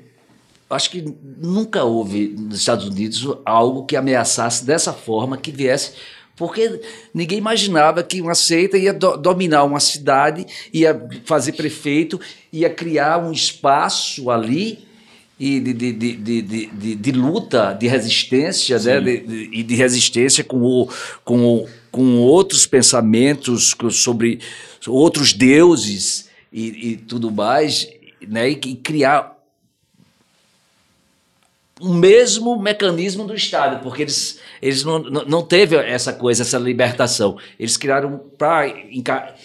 [0.71, 1.05] Acho que
[1.39, 5.93] nunca houve nos Estados Unidos algo que ameaçasse dessa forma, que viesse.
[6.35, 6.81] Porque
[7.13, 12.19] ninguém imaginava que uma seita ia do- dominar uma cidade, ia fazer prefeito,
[12.51, 14.89] ia criar um espaço ali
[15.45, 19.01] e de, de, de, de, de, de- luta, de resistência, né?
[19.01, 20.89] De- de- e de resistência com, o,
[21.25, 24.39] com, o, com outros pensamentos sobre
[24.87, 27.89] outros deuses e, e tudo mais,
[28.25, 28.51] né?
[28.51, 29.32] E, e criar
[31.83, 36.57] o mesmo mecanismo do Estado, porque eles, eles não, não, não teve essa coisa, essa
[36.57, 37.37] libertação.
[37.59, 38.73] Eles criaram para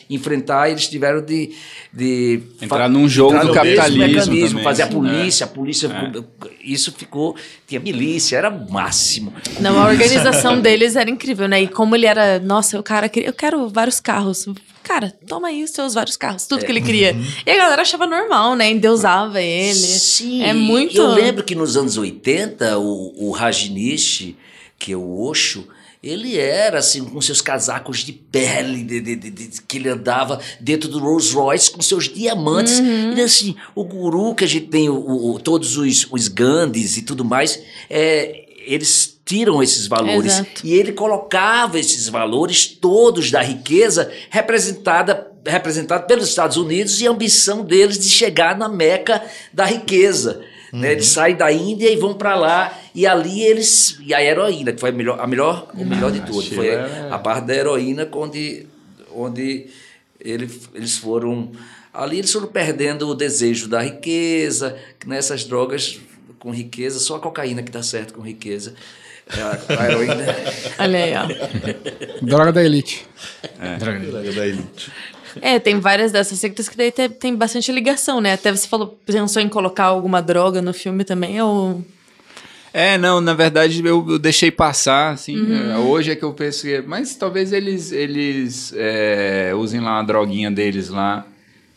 [0.08, 1.56] enfrentar, eles tiveram de,
[1.92, 4.64] de Entrar num jogo entrar do capitalismo mecanismo, também.
[4.64, 4.90] fazer a É.
[4.90, 5.90] polícia, a polícia,
[6.64, 7.36] isso ficou,
[7.66, 9.34] tinha milícia, era o máximo.
[9.60, 11.64] Não, a organização deles era incrível, né?
[11.64, 14.48] E como ele era, nossa, o cara queria, eu quero vários carros.
[14.88, 17.16] Cara, toma aí os seus vários carros, tudo que ele queria.
[17.46, 18.70] E a galera achava normal, né?
[18.72, 19.76] Endeusava ele.
[19.76, 20.96] Sim, É muito.
[20.98, 24.34] Eu lembro que nos anos 80, o, o Rajnish,
[24.80, 25.68] que é o Osho,
[26.02, 30.88] ele era assim, com seus casacos de pele, de, de- de- que ele andava dentro
[30.88, 32.80] do Rolls Royce com seus diamantes.
[32.80, 33.12] Uhum.
[33.12, 37.02] Ele assim, o guru que a gente tem, o, o- todos os, os Gandhis e
[37.02, 40.34] tudo mais, é, eles tiram esses valores.
[40.34, 40.62] Exato.
[40.64, 47.12] E ele colocava esses valores todos da riqueza representada representado pelos Estados Unidos e a
[47.12, 49.24] ambição deles de chegar na meca
[49.54, 50.42] da riqueza.
[50.74, 50.92] Né?
[50.92, 54.80] Eles saem da Índia e vão para lá e ali eles e a heroína que
[54.80, 56.76] foi a melhor, a melhor o melhor de tudo foi
[57.10, 58.68] a parte da heroína onde
[59.16, 59.68] onde
[60.20, 61.54] ele, eles foram
[61.94, 66.02] ali eles foram perdendo o desejo da riqueza nessas drogas
[66.38, 68.74] com riqueza só a cocaína que dá certo com riqueza
[69.30, 70.36] a, a heroína
[70.80, 72.26] Olha aí, ó.
[72.26, 73.06] Droga da elite.
[73.80, 74.00] Droga
[74.34, 74.92] da elite.
[75.42, 78.34] É, tem várias dessas sectas que daí tem, tem bastante ligação, né?
[78.34, 81.84] Até você falou, pensou em colocar alguma droga no filme também, ou...
[82.74, 85.38] É, não, na verdade eu, eu deixei passar, assim.
[85.38, 85.72] Uhum.
[85.72, 90.52] é, hoje é que eu pensei, mas talvez eles, eles é, usem lá a droguinha
[90.52, 91.26] deles lá.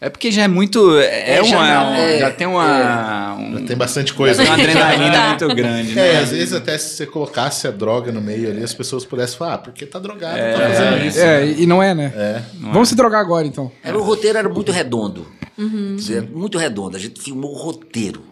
[0.01, 0.99] É porque já é muito.
[0.99, 1.67] É, É, já uma.
[1.85, 3.35] não, é, já tem uma.
[3.35, 4.43] um- Já tem bastante coisa.
[4.43, 5.29] uma adrenalina Tá.
[5.45, 6.19] muito grande, É, né?
[6.21, 9.55] às vezes até se você colocasse a droga no meio ali, as pessoas pudessem falar,
[9.55, 11.19] ah, porque tá drogado, É, tá fazendo isso.
[11.21, 12.13] É, e não é, né?
[12.17, 12.43] É.
[12.61, 13.71] Vamos se drogar agora, então.
[13.85, 15.27] Era, o roteiro era muito redondo.
[15.57, 16.97] Quer dizer, muito redondo.
[16.97, 18.23] A gente filmou o roteiro.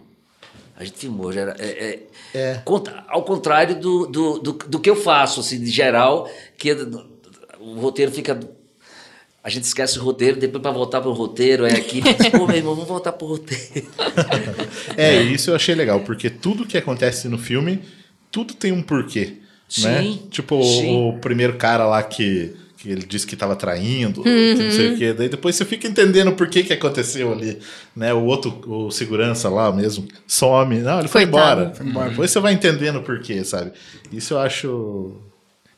[0.74, 1.30] A gente filmou.
[1.32, 1.98] Já era, é, é-
[2.38, 2.60] É.
[2.64, 6.72] contra- ao contrário do, do, do, do que eu faço, assim, de geral, que
[7.60, 8.38] o roteiro fica.
[9.42, 12.02] A gente esquece o roteiro, depois para voltar pro roteiro, é aqui.
[12.36, 13.86] Pô, meu irmão, vamos voltar pro roteiro.
[14.96, 17.80] É, isso eu achei legal, porque tudo que acontece no filme,
[18.30, 19.34] tudo tem um porquê.
[19.82, 20.02] né?
[20.02, 21.08] Sim, Tipo, sim.
[21.08, 24.98] o primeiro cara lá que, que ele disse que tava traindo, que não sei o
[24.98, 25.12] quê.
[25.12, 27.58] Daí depois você fica entendendo por que que aconteceu ali.
[27.94, 28.12] Né?
[28.12, 30.78] O outro, o segurança lá mesmo, some.
[30.80, 31.72] Não, ele foi Coitado.
[31.82, 32.10] embora.
[32.10, 33.70] Depois você vai entendendo o porquê, sabe?
[34.12, 35.16] Isso eu acho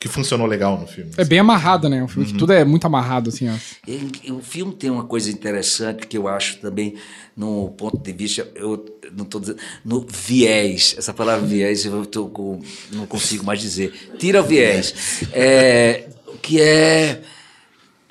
[0.01, 1.11] que funcionou legal no filme.
[1.15, 2.03] É bem amarrado, né?
[2.03, 4.33] Um filme que tudo é muito amarrado, assim, ó.
[4.33, 6.95] O filme tem uma coisa interessante que eu acho também,
[7.37, 8.83] no ponto de vista, eu
[9.15, 12.59] não estou dizendo, no viés, essa palavra viés eu tô com,
[12.91, 13.93] não consigo mais dizer.
[14.17, 15.21] Tira o viés.
[15.33, 16.09] É,
[16.41, 17.21] que é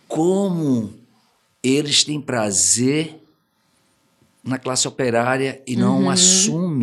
[0.07, 0.95] como
[1.61, 3.20] eles têm prazer
[4.45, 6.11] na classe operária e não Uhum.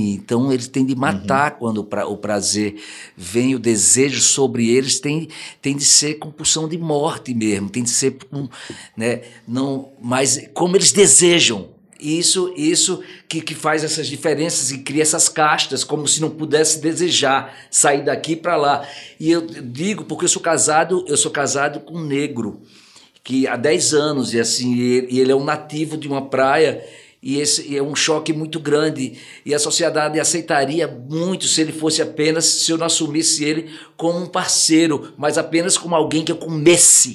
[0.01, 1.57] Então eles têm de matar Uhum.
[1.59, 2.75] quando o, pra- o prazer
[3.15, 5.27] vem, o desejo sobre eles tem,
[5.61, 8.47] tem de ser compulsão de morte mesmo, tem de ser um,
[8.95, 11.69] né, não, mas como eles desejam.
[11.99, 16.79] Isso, isso que, que faz essas diferenças e cria essas castas, como se não pudesse
[16.79, 18.87] desejar sair daqui para lá.
[19.19, 22.61] E eu digo porque eu sou casado, eu sou casado com um negro
[23.23, 26.85] que há 10 anos e assim e ele é um nativo de uma praia
[27.21, 29.17] e esse e é um choque muito grande.
[29.45, 34.19] E a sociedade aceitaria muito se ele fosse apenas se eu não assumisse ele como
[34.19, 37.13] um parceiro mas apenas como alguém que eu comesse.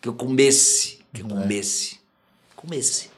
[0.00, 1.98] Que eu comesse que eu comesse comesse,
[2.54, 3.15] comesse.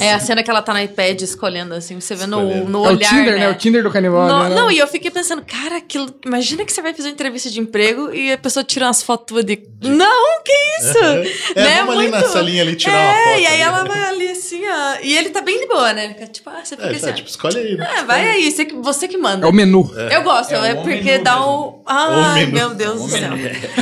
[0.00, 2.88] É a cena que ela tá no iPad escolhendo, assim, você vê no, no É
[2.88, 3.38] o olhar, Tinder, né?
[3.40, 3.48] né?
[3.50, 4.26] O Tinder do canibal.
[4.28, 4.54] No- né?
[4.54, 7.60] não, e eu fiquei pensando, cara, aquilo, imagina que você vai fazer uma entrevista de
[7.60, 9.62] emprego e a pessoa tira umas fotos de.
[9.82, 11.52] Não, que isso?
[11.54, 11.76] É, né?
[11.84, 13.62] vamos ali na salinha ali tirar uma É, foto E aí ali.
[13.62, 14.96] ela vai ali assim, ó.
[15.02, 16.04] E ele tá bem de boa, né?
[16.06, 17.06] Ele fica tipo, ah, você fica É, assim.
[17.06, 17.76] tá, tipo, escolhe aí.
[17.76, 17.88] né?
[17.98, 19.46] É, vai aí, você que, você que manda.
[19.46, 19.90] É o menu.
[20.10, 21.82] Eu gosto, É é, o porque dá o.
[21.86, 22.52] Ai, menu.
[22.52, 23.30] meu Deus do céu.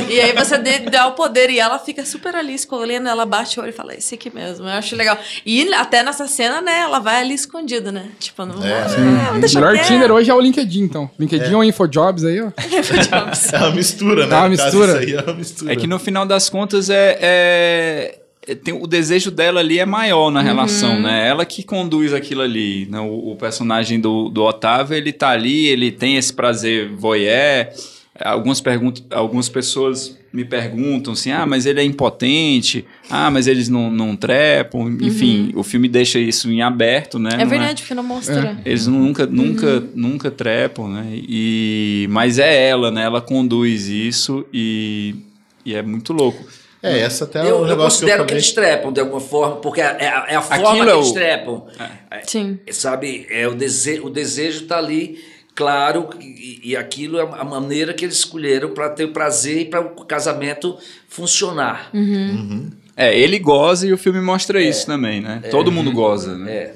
[0.09, 3.63] E aí você dá o poder e ela fica super ali escolhendo, ela bate o
[3.63, 4.67] olho e fala, esse aqui mesmo.
[4.67, 5.17] Eu acho legal.
[5.45, 8.09] E até nessa cena, né, ela vai ali escondida, né?
[8.19, 8.63] Tipo, não.
[8.63, 8.95] É, ah, sim.
[9.25, 9.85] vamos deixar melhor.
[9.85, 11.09] Tinder hoje é o LinkedIn, então.
[11.19, 12.51] LinkedIn ou InfoJobs aí, ó.
[13.51, 14.35] É uma mistura, né?
[14.35, 14.91] É uma mistura.
[14.91, 15.73] Isso aí é uma mistura.
[15.73, 19.85] É que no final das contas é, é- é- tem, o desejo dela ali é
[19.85, 21.27] maior na relação, né?
[21.27, 22.87] Ela que conduz aquilo ali.
[22.89, 22.99] Né?
[22.99, 27.67] O, o personagem do, do Otávio, ele tá ali, ele tem esse prazer voyeur.
[28.19, 33.67] Algumas, perguntas, algumas pessoas me perguntam assim, ah, mas ele é impotente, ah, mas eles
[33.67, 34.97] não, não trepam.
[35.01, 37.31] Enfim, o filme deixa isso em aberto, né?
[37.33, 38.57] É Não verdade, porque não mostra.
[38.65, 41.05] eles nunca, nunca, nunca trepam, né?
[41.13, 43.03] E, mas é ela, né?
[43.03, 45.15] Ela conduz isso e,
[45.65, 46.43] e é muito louco.
[46.83, 48.99] É, essa até é eu, o eu negócio que eu considero que, eles trepam de
[48.99, 51.63] alguma forma, porque é, é a- é a forma Aquilo que é eles o- trepam.
[52.25, 52.59] Sim.
[52.71, 55.19] Sabe, é o, dese o desejo tá ali,
[55.55, 59.65] claro, e, e aquilo é a maneira que eles escolheram para ter o prazer e
[59.65, 60.77] para o casamento
[61.07, 61.89] funcionar.
[62.95, 65.41] É, ele goza e o filme mostra isso também, né?
[65.49, 66.51] Todo mundo goza, né?
[66.51, 66.73] É,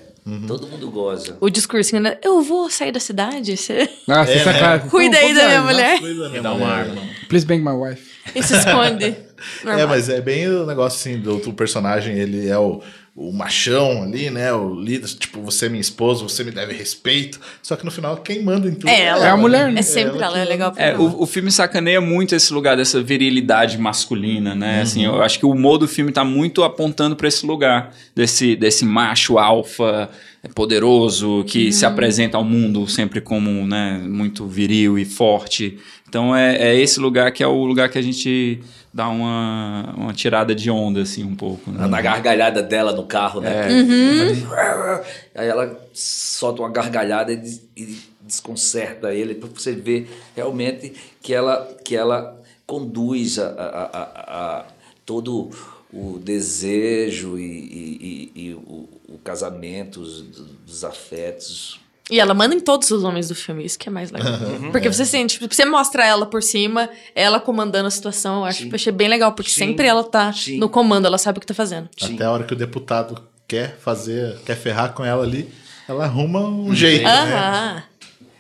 [0.48, 1.38] todo mundo goza.
[1.40, 2.18] O discursinho, né?
[2.24, 3.56] Eu vou sair da cidade?
[3.56, 4.60] Você Ah, você É, tá né?
[4.60, 4.80] cara.
[4.80, 6.80] cuida aí da minha mulher Coisa, né, Dá uma mulher?
[6.90, 7.02] arma.
[7.30, 8.02] Please bang my wife.
[8.34, 9.16] e se esconde.
[9.66, 12.82] É, mas é bem o negócio assim do, do personagem, ele é o,
[13.16, 14.52] o machão ali, né?
[14.52, 17.40] O líder, tipo, você é minha esposa, você me deve respeito.
[17.64, 19.26] Só que no final, quem manda em tudo É ela.
[19.26, 19.80] É a mulher, né?
[19.80, 22.76] É sempre ela, que é legal pra É, o, o filme sacaneia muito esse lugar
[22.76, 24.82] dessa virilidade masculina, né?
[24.82, 28.54] Assim, eu acho que o humor do filme tá muito apontando para esse lugar desse,
[28.54, 30.10] desse macho alfa
[30.44, 35.78] é, poderoso que se apresenta ao mundo sempre como, né, muito viril e forte.
[36.16, 38.64] Então é, é esse lugar que é o lugar que a gente
[38.94, 41.70] dá uma, uma tirada de onda, assim, um pouco.
[41.70, 41.86] Né?
[41.88, 43.68] Na gargalhada dela no carro, né?
[43.70, 45.02] Uhum.
[45.36, 51.34] Aí ela solta uma gargalhada e, des- e desconcerta ele, para você ver realmente que
[51.34, 54.66] ela, que ela conduz a, a- a- a-
[55.06, 55.50] todo
[55.94, 60.22] o desejo e, e- e- e o, o casamento, os,
[60.66, 61.82] dos afetos.
[62.12, 64.34] E ela manda em todos os homens do filme, isso que é mais legal.
[64.72, 68.60] Porque você sente, tipo, você mostra ela por cima, ela comandando a situação, eu acho
[68.60, 68.70] Sim.
[68.70, 69.62] que eu achei bem legal, porque Sim.
[69.68, 70.60] sempre ela tá Sim.
[70.60, 71.90] no comando, ela sabe o que tá fazendo.
[72.00, 75.50] Até a hora que o deputado quer fazer, quer ferrar com ela ali,
[75.90, 77.10] ela arruma um jeito, né?
[77.12, 77.84] Aham.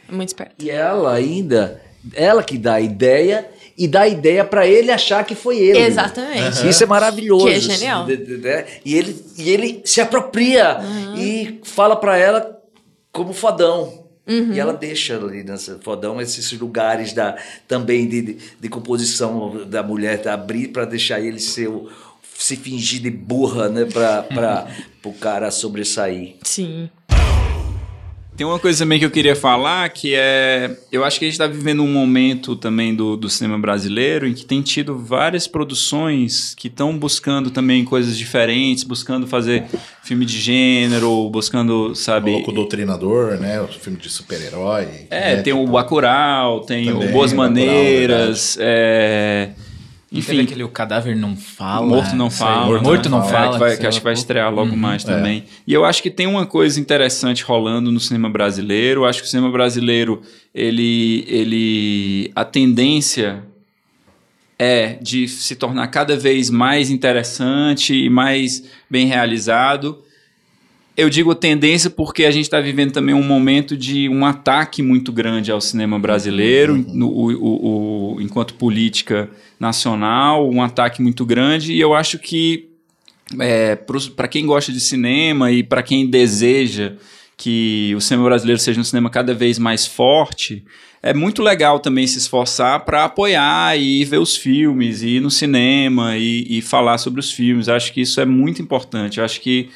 [0.07, 0.53] É muito esperto.
[0.63, 1.81] E ela ainda,
[2.13, 5.79] ela que dá a ideia e dá a ideia para ele achar que foi ele.
[5.79, 6.67] Exatamente.
[6.69, 7.45] Isso é maravilhoso.
[7.47, 8.05] Que é genial.
[8.05, 10.77] De- de- E, ele, e ele se apropria
[11.17, 12.55] e fala para ela
[13.15, 14.03] como fodão.
[14.27, 17.37] E ela deixa ali nessa fodão esses lugares da,
[17.67, 21.89] também de, de, de composição da mulher da abrir para deixar ele ser o-
[22.37, 24.67] se fingir de burra, né, para
[25.05, 26.35] o cara sobressair.
[26.43, 26.89] Sim.
[28.37, 30.75] Tem uma coisa também que eu queria falar, que é...
[30.91, 34.33] Eu acho que a gente está vivendo um momento também do, do cinema brasileiro em
[34.33, 39.63] que tem tido várias produções que estão buscando também coisas diferentes, buscando fazer
[40.03, 42.31] filme de gênero, buscando, sabe...
[42.31, 43.61] Colocou o Doutrinador, né?
[43.61, 45.07] O filme de super-herói.
[45.09, 45.41] É, né?
[45.41, 49.51] tem o Bacurau, tem Também, o Boas o Bacurau, Maneiras, é...
[50.11, 50.39] Enfim.
[50.41, 51.85] Aquele O Cadáver Não Fala.
[51.87, 52.29] Morto Não.
[52.29, 52.81] Fala.
[52.81, 53.17] Morto, né?
[53.17, 53.53] Não É, Fala.
[53.53, 54.77] que, vai- que acho que vai estrear logo Uhum.
[54.77, 55.43] mais também.
[55.67, 59.01] E eu acho que tem uma coisa interessante rolando no cinema brasileiro.
[59.01, 60.21] Eu acho que o cinema brasileiro,
[60.53, 63.43] ele, ele a tendência
[64.57, 69.99] é de se tornar cada vez mais interessante e mais bem realizado.
[70.97, 75.11] Eu digo tendência porque a gente está vivendo também um momento de um ataque muito
[75.11, 79.29] grande ao cinema brasileiro, no- o- o- o- enquanto política
[79.59, 82.69] nacional, um ataque muito grande, e eu acho que
[83.39, 83.75] é,
[84.15, 86.93] para quem gosta de cinema e para quem deseja
[87.35, 90.63] que o cinema brasileiro seja um cinema cada vez mais forte,
[91.03, 95.29] é muito legal também se esforçar para apoiar e ver os filmes, e ir no
[95.31, 97.67] cinema e, e, falar sobre os filmes.
[97.67, 99.19] Acho que isso é muito importante.
[99.19, 99.69] Acho que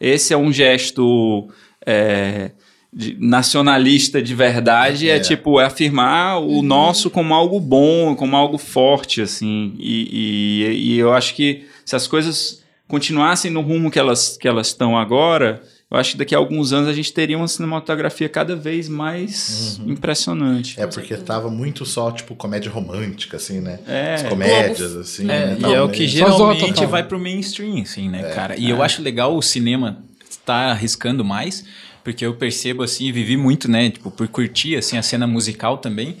[0.00, 1.48] esse é um gesto
[1.84, 2.50] é,
[2.92, 5.16] de, nacionalista de verdade, é.
[5.16, 5.20] é.
[5.20, 6.62] tipo é afirmar o uhum.
[6.62, 9.74] nosso como algo bom, como algo forte, assim.
[9.78, 14.46] E, e, e eu acho que se as coisas continuassem no rumo que elas que
[14.46, 18.28] elas estão agora eu acho que daqui a alguns anos a gente teria uma cinematografia
[18.28, 19.92] cada vez mais uhum.
[19.92, 20.80] impressionante.
[20.80, 23.78] É, porque tava muito só, tipo, comédia romântica, assim, né?
[23.86, 24.14] É.
[24.14, 25.00] As comédias, Globo.
[25.00, 25.30] assim.
[25.30, 25.58] É, né?
[25.60, 28.58] e é o que geralmente vai pro mainstream, assim, né, é, cara?
[28.58, 28.72] E é.
[28.72, 31.64] eu acho legal o cinema estar arriscando mais,
[32.02, 36.16] porque eu percebo, assim, vivi muito, né, tipo, por curtir, assim, a cena musical também.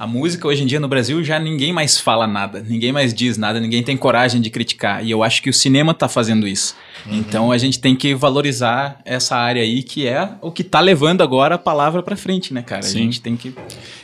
[0.00, 3.36] A música hoje em dia no Brasil já ninguém mais fala nada, ninguém mais diz
[3.36, 5.04] nada, ninguém tem coragem de criticar.
[5.04, 6.74] E eu acho que o cinema está fazendo isso.
[7.04, 7.18] Uhum.
[7.18, 11.20] Então a gente tem que valorizar essa área aí que é o que está levando
[11.20, 12.80] agora a palavra para frente, né, cara?
[12.80, 12.98] Sim.
[12.98, 13.54] A gente tem que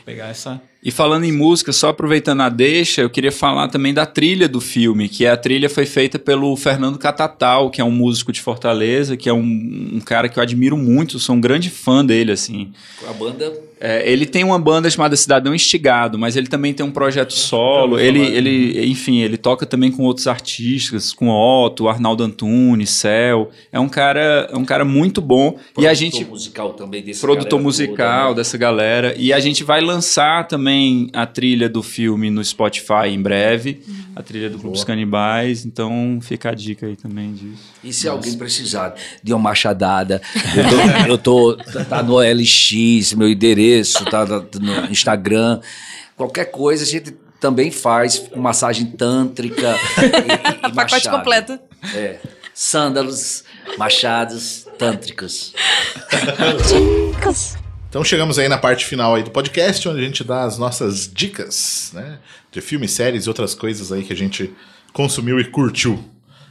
[0.05, 4.07] pegar essa e falando em música, só aproveitando a deixa, eu queria falar também da
[4.07, 8.31] trilha do filme, que a trilha foi feita pelo Fernando Catatal, que é um músico
[8.31, 12.05] de Fortaleza, que é um, um cara que eu admiro muito, sou um grande fã
[12.05, 12.73] dele, assim.
[13.09, 16.91] A banda é, ele tem uma banda chamada Cidadão Instigado, mas ele também tem um
[16.91, 17.99] projeto solo.
[17.99, 23.51] Ele, ele, enfim, ele toca também com outros artistas, com Otto, Arnaldo Antunes, Céu.
[23.71, 25.53] É um cara, é um cara muito bom.
[25.53, 28.35] Produtor e a gente musical também desse produtor musical toda, né?
[28.37, 29.15] dessa galera.
[29.19, 33.83] E a gente vai lançar também a trilha do filme no Spotify em breve,
[34.15, 35.67] a trilha do Clube dos Canibais.
[35.67, 37.76] Então fica a dica aí também disso.
[37.87, 38.19] E se Nossa.
[38.19, 40.21] alguém precisar de uma machadada,
[41.07, 45.61] eu tô, eu tô tá no LX, meu endereço, tá no Instagram,
[46.17, 51.61] qualquer coisa a gente também faz com massagem tântrica e, e Pacote completo.
[51.95, 52.19] É.
[52.53, 53.45] Sândalos,
[53.79, 55.55] machados, tântricos.
[57.89, 61.09] Então chegamos aí na parte final aí do podcast, onde a gente dá as nossas
[61.13, 62.19] dicas, né?
[62.51, 64.53] De filmes, séries e outras coisas aí que a gente
[64.93, 66.03] consumiu e curtiu.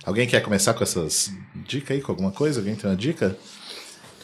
[0.05, 2.59] Alguém quer começar com essas dicas aí, com alguma coisa?
[2.59, 3.35] Alguém tem uma dica?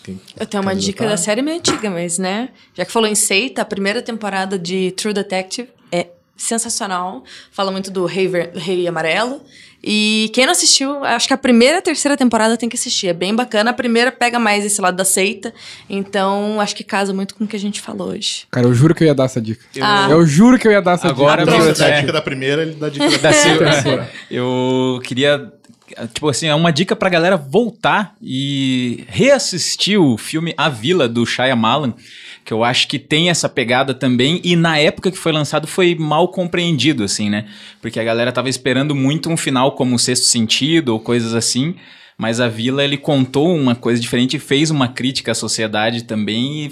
[0.03, 2.49] Quem eu tenho uma dica da série meio antiga, mas, né?
[2.75, 6.07] Já que falou em seita, a primeira temporada de True Detective é
[6.38, 7.23] sensacional.
[7.51, 8.51] Fala muito do Rei, Ver...
[8.55, 9.41] Rei Amarelo.
[9.84, 13.07] E quem não assistiu, acho que a primeira e a terceira temporada tem que assistir.
[13.07, 13.71] É bem bacana.
[13.71, 15.51] A primeira pega mais esse lado da seita.
[15.89, 18.45] Então, acho que casa muito com o que a gente falou hoje.
[18.51, 19.63] Cara, eu juro que eu ia dar essa dica.
[19.75, 20.07] Eu, ah.
[20.11, 21.57] eu juro que eu ia dar essa Agora, dica.
[21.57, 24.11] Agora, a dica da primeira, ele dá a dica da, da terceira.
[24.29, 25.51] Eu queria
[26.13, 31.25] tipo assim, é uma dica pra galera voltar e reassistir o filme A Vila do
[31.25, 31.93] Shyamalan,
[32.43, 35.95] que eu acho que tem essa pegada também e na época que foi lançado foi
[35.95, 37.47] mal compreendido assim, né?
[37.81, 41.75] Porque a galera tava esperando muito um final como o Sexto Sentido ou coisas assim.
[42.22, 46.72] Mas a Vila, ele contou uma coisa diferente, fez uma crítica à sociedade também, e,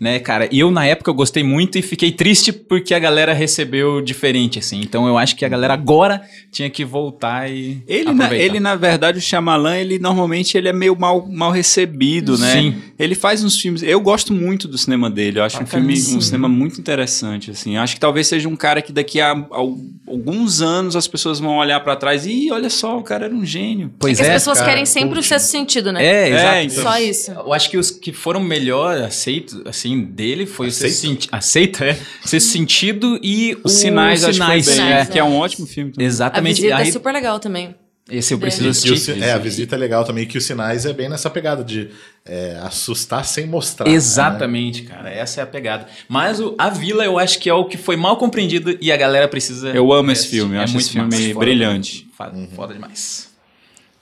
[0.00, 0.48] né, cara?
[0.50, 4.58] E eu, na época, eu gostei muito e fiquei triste porque a galera recebeu diferente,
[4.58, 4.80] assim.
[4.80, 8.74] Então, eu acho que a galera agora tinha que voltar e Ele, na, ele na
[8.74, 12.52] verdade, o Shyamalan, ele normalmente ele é meio mal, mal recebido, né?
[12.52, 12.76] Sim.
[12.98, 13.82] Ele faz uns filmes...
[13.82, 15.40] Eu gosto muito do cinema dele.
[15.40, 17.76] Eu acho ah, um filme, um cinema muito interessante, assim.
[17.76, 19.60] Eu acho que talvez seja um cara que daqui a, a
[20.08, 23.44] alguns anos as pessoas vão olhar para trás e olha só, o cara era um
[23.44, 23.92] gênio.
[23.98, 24.70] Pois é, é as pessoas cara.
[24.70, 26.04] querem sempre o sexto sentido, né?
[26.04, 26.46] É, exato.
[26.46, 26.82] É, então.
[26.82, 27.30] Só isso.
[27.32, 30.86] Eu acho que os que foram melhor aceitos, assim, dele foi aceita.
[30.86, 31.30] o sexto sentido.
[31.32, 31.98] Aceita, é.
[32.24, 35.06] Sexto sentido e os sinais, sinais, que, bem, é.
[35.06, 35.92] que é um ótimo filme.
[35.92, 36.06] Também.
[36.06, 36.52] Exatamente.
[36.52, 37.74] A visita Aí, é super legal também.
[38.08, 39.20] Esse eu preciso assistir.
[39.20, 41.90] É, a visita é legal também, que os sinais é bem nessa pegada de
[42.24, 43.88] é, assustar sem mostrar.
[43.88, 44.88] Exatamente, né?
[44.88, 45.10] cara.
[45.10, 45.88] Essa é a pegada.
[46.08, 48.96] Mas o, a Vila eu acho que é o que foi mal compreendido e a
[48.96, 49.70] galera precisa.
[49.70, 52.06] Eu amo esse filme, eu é acho muito esse filme brilhante.
[52.16, 52.48] Foda, uhum.
[52.54, 53.28] foda demais.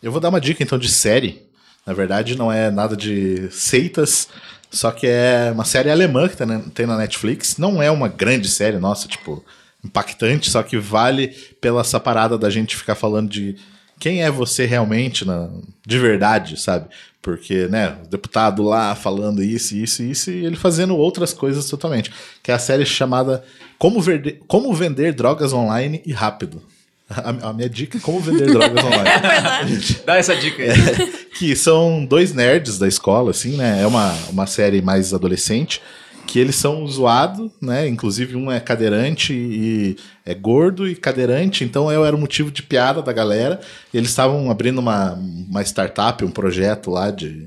[0.04, 1.40] Eu vou dar uma dica então de série.
[1.86, 4.28] Na verdade, não é nada de seitas,
[4.70, 6.36] só que é uma série alemã que
[6.74, 7.56] tem na Netflix.
[7.56, 9.42] Não é uma grande série, nossa, tipo,
[9.82, 11.28] impactante, só que vale
[11.58, 13.56] pela essa parada da gente ficar falando de
[13.98, 15.48] quem é você realmente, na,
[15.86, 16.86] de verdade, sabe?
[17.22, 22.12] Porque, né, o deputado lá falando isso, isso, isso, e ele fazendo outras coisas totalmente.
[22.42, 23.42] Que é a série chamada
[23.78, 26.62] Como, Verde Como Vender Drogas Online e Rápido.
[27.08, 29.78] A, a, minha dica é como vender drogas online.
[30.06, 30.70] Dá essa dica aí.
[30.70, 33.82] É, que são dois nerds da escola, assim, né?
[33.82, 35.82] É uma, uma série mais adolescente.
[36.26, 37.86] Que eles são zoados, né?
[37.86, 42.62] Inclusive um é cadeirante e é gordo e cadeirante, então eu era um motivo de
[42.62, 43.60] piada da galera.
[43.92, 47.46] Eles estavam abrindo uma, uma startup, um projeto lá de,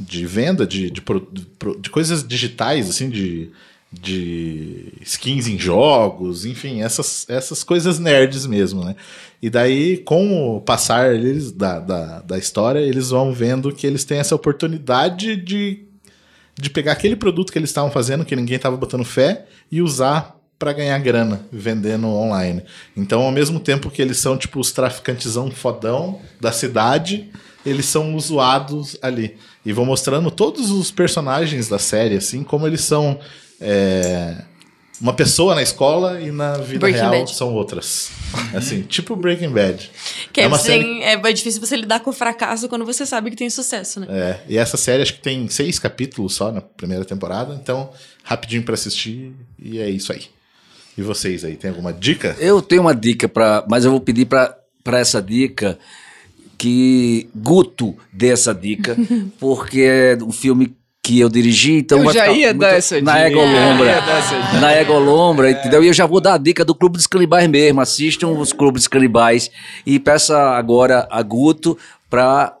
[0.00, 3.52] de venda de, de, de, de coisas digitais, assim, de
[3.90, 8.94] de skins em jogos, enfim, essas, essas coisas nerds mesmo, né?
[9.40, 14.04] E daí, com o passar eles, da, da, da história, eles vão vendo que eles
[14.04, 15.84] têm essa oportunidade de,
[16.54, 20.36] de pegar aquele produto que eles estavam fazendo, que ninguém estava botando fé, e usar
[20.58, 22.64] para ganhar grana vendendo online.
[22.96, 27.30] Então, ao mesmo tempo que eles são tipo os traficantezão fodão da cidade,
[27.64, 29.36] eles são usuados ali.
[29.64, 33.18] E vão mostrando todos os personagens da série, assim, como eles são
[33.60, 34.42] é,
[35.00, 37.34] uma pessoa na escola e na vida Breaking real Bad.
[37.34, 38.10] são outras.
[38.54, 39.90] Assim, tipo Breaking Bad.
[40.32, 42.84] Que é é, uma você série é é difícil você lidar com o fracasso quando
[42.84, 44.06] você sabe que tem sucesso, né?
[44.10, 47.90] É, e essa série acho que tem seis capítulos só na primeira temporada, então
[48.24, 50.26] rapidinho pra assistir e é isso aí.
[50.96, 52.36] E vocês aí, tem alguma dica?
[52.40, 54.58] Eu tenho uma dica para, mas eu vou pedir para
[54.98, 55.78] essa dica
[56.58, 58.96] que Guto dê essa dica,
[59.38, 60.76] porque é um filme
[61.08, 63.26] que eu dirigi, então Eu vai já ficar ia muito dar essa na dica.
[63.28, 63.86] Egolombra.
[63.86, 64.56] Eu ia dar essa dica.
[64.56, 64.60] É.
[64.60, 65.82] Na Egolombra, entendeu?
[65.82, 67.80] E eu já vou dar a dica do Clube dos Canibais mesmo.
[67.80, 69.50] Assistam os Clubes Canibais
[69.86, 71.78] e peça agora a Guto
[72.10, 72.54] para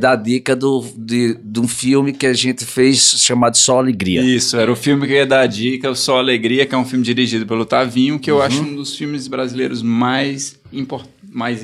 [0.00, 4.20] dar a dica do, de, de um filme que a gente fez chamado Só Alegria.
[4.20, 6.78] Isso, era o filme que eu ia dar a dica, o Só Alegria, que é
[6.78, 8.42] um filme dirigido pelo Tavinho, que eu Uhum.
[8.42, 11.62] acho um dos filmes brasileiros mais, impor- mais,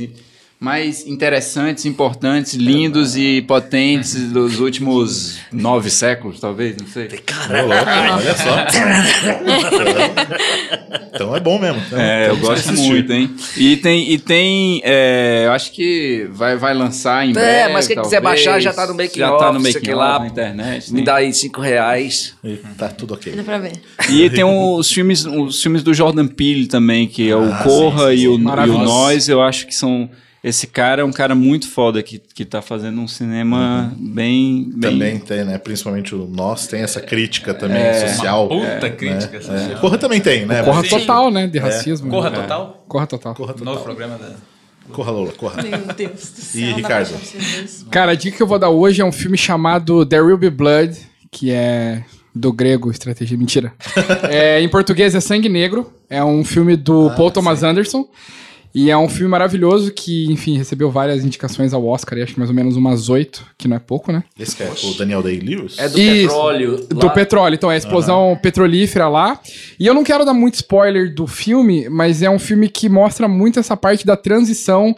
[0.61, 7.09] mais interessantes, importantes, lindos e potentes dos últimos nove séculos, talvez, não sei.
[7.09, 7.25] Louco,
[8.13, 8.67] olha só.
[11.15, 11.81] então é bom mesmo.
[11.87, 12.89] Então, É, eu gosto assistir.
[12.89, 13.31] muito, hein?
[13.57, 17.73] E tem, e tem é, eu acho que vai, vai lançar em É, breve.
[17.73, 18.45] mas quem quiser talvez.
[18.45, 20.19] baixar já tá no making Já tá off, no making que off, lá.
[20.21, 20.91] na internet.
[20.91, 21.05] Me tem.
[21.05, 22.35] dá aí cinco reais.
[22.45, 23.33] E tá tudo ok.
[23.33, 23.73] Dá pra ver.
[24.11, 28.11] E tem os filmes, os filmes do Jordan Peele também, que é o Ah, Corra
[28.11, 28.79] sim, sim, e, o, e o.
[28.85, 30.11] Nós, eu acho que são.
[30.43, 34.91] Esse cara é um cara muito foda que, que tá fazendo um cinema bem, bem.
[34.91, 35.59] Também tem, né?
[35.59, 38.49] Principalmente o Nós tem essa crítica também É, social.
[38.49, 38.91] Puta né?
[38.91, 39.41] crítica É.
[39.43, 39.81] social.
[39.81, 40.63] Corra também tem, né?
[40.63, 41.47] Corra Mas- total, né?
[41.47, 42.11] De racismo.
[42.11, 42.41] Corra né?
[42.41, 42.85] total?
[42.89, 43.35] Corra total.
[43.35, 43.75] Corra total.
[43.75, 44.31] Novo programa da.
[44.93, 45.63] Corra, Lola, corra.
[45.63, 46.61] Meu Deus do céu.
[46.63, 47.11] E Ricardo?
[47.91, 50.51] Cara, a dica que eu vou dar hoje é um filme chamado There Will Be
[50.51, 50.97] Blood,
[51.31, 52.03] que é
[52.35, 53.73] do grego, estratégia, mentira.
[54.31, 58.09] É, em português é Sangue Negro, é um filme do Ah, Paul Thomas Anderson.
[58.75, 62.39] E é um filme maravilhoso que, enfim, recebeu várias indicações ao Oscar, e acho que
[62.39, 64.23] mais ou menos umas oito, que não é pouco, né?
[64.39, 65.79] Esse que é o Daniel Day-Lewis?
[65.79, 66.87] É do Isso, petróleo.
[66.89, 67.13] Do lá.
[67.13, 69.41] petróleo, então é a explosão petrolífera lá.
[69.79, 73.27] E eu não quero dar muito spoiler do filme, mas é um filme que mostra
[73.27, 74.95] muito essa parte da transição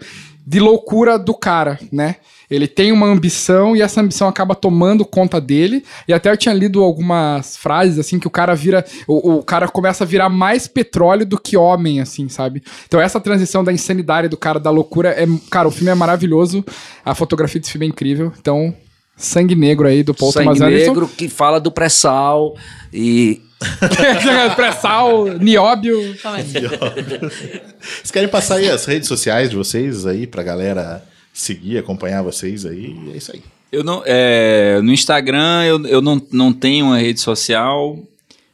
[0.47, 2.17] de loucura do cara, né?
[2.55, 5.83] Ele tem uma ambição e essa ambição acaba tomando conta dele.
[6.07, 8.85] E até eu tinha lido algumas frases assim que o cara vira.
[9.07, 12.63] O, o cara começa a virar mais petróleo do que homem, assim, sabe?
[12.87, 15.27] Então essa transição da insanidade do cara, da loucura, é.
[15.51, 16.65] Cara, o filme é maravilhoso.
[17.05, 18.33] A fotografia desse filme é incrível.
[18.39, 18.75] Então,
[19.17, 20.91] Sangue Negro aí do Paul Sangue Thomas Anderson.
[20.91, 22.55] Negro que fala do pré-sal
[22.93, 23.41] e
[24.57, 26.17] Pré-sal, nióbio.
[26.23, 26.45] Calma aí.
[26.45, 31.03] Vocês querem passar aí as redes sociais de vocês aí pra galera
[31.33, 32.97] seguir, acompanhar vocês aí?
[33.13, 33.43] É isso aí.
[33.71, 37.99] Eu não, é, no Instagram eu, eu não, não tenho uma rede social,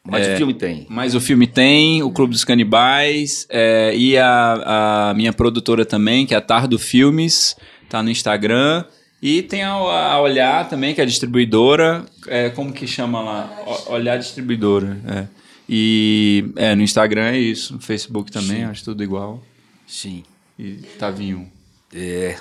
[0.05, 0.35] mas É.
[0.35, 0.87] o filme tem.
[0.89, 6.25] mas o filme tem, o Clube dos Canibais, é, e a, a minha produtora também,
[6.25, 7.57] que é a Tardo Filmes,
[7.89, 8.85] tá no Instagram.
[9.21, 12.07] E tem a, a Olhar também, que é a distribuidora.
[12.29, 13.51] É, como que chama lá?
[13.89, 14.97] O- Olhar Distribuidora.
[15.09, 15.27] É.
[15.69, 17.75] E é, no Instagram é isso.
[17.75, 19.43] No Facebook também, acho tudo igual.
[19.89, 20.23] Sim.
[20.57, 21.51] E Tavinho.
[21.93, 22.37] É.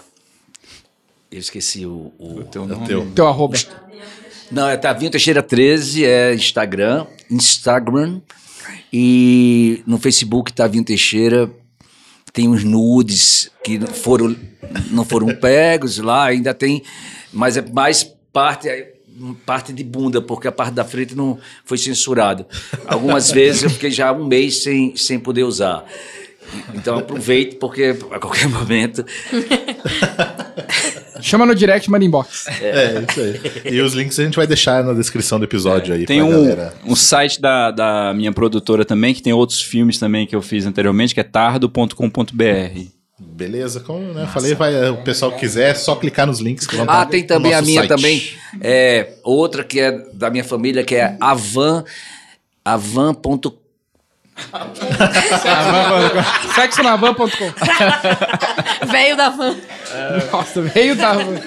[1.32, 2.12] Eu esqueci o.
[2.18, 2.40] o...
[2.40, 2.88] O teu É o nome.
[2.88, 3.12] teu.
[3.14, 3.58] Teu arroba.
[4.50, 7.06] Não, é Tavinho Teixeira 13, é Instagram.
[7.30, 8.22] Instagram.
[8.92, 11.50] E no Facebook, Tavinho Teixeira.
[12.32, 14.36] Tem uns nudes que não foram,
[14.92, 16.84] não foram pegos lá, ainda tem.
[17.34, 18.68] Mas é mais parte.
[19.48, 22.48] Parte de bunda, porque a parte da frente não foi censurada.
[22.86, 25.84] Algumas vezes eu fiquei já um mês sem, sem poder usar.
[26.76, 29.04] Então aproveite, porque a qualquer momento.
[31.22, 32.46] Chama no direct, manda inbox.
[32.62, 33.74] É, isso aí.
[33.74, 36.32] E os links a gente vai deixar na descrição do episódio aí Tem pra um,
[36.32, 36.74] galera.
[36.86, 40.66] um site da, da minha produtora também, que tem outros filmes também que eu fiz
[40.66, 42.82] anteriormente, que é tardo.com.br.
[43.20, 46.68] Beleza, como né, eu falei, vai, o pessoal que quiser, é só clicar nos links
[46.68, 47.90] que vão Ah, tem no também a minha site.
[47.90, 48.24] também.
[48.62, 51.84] É, outra que é da minha família, que é Avan.
[52.64, 53.67] Avan.com.
[56.56, 57.28] Sexonavan.com.
[58.92, 59.56] Velho da van.
[60.32, 61.40] Nossa, veio da van.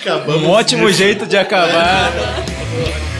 [0.00, 2.12] Acabamos Um ótimo jeito de acabar.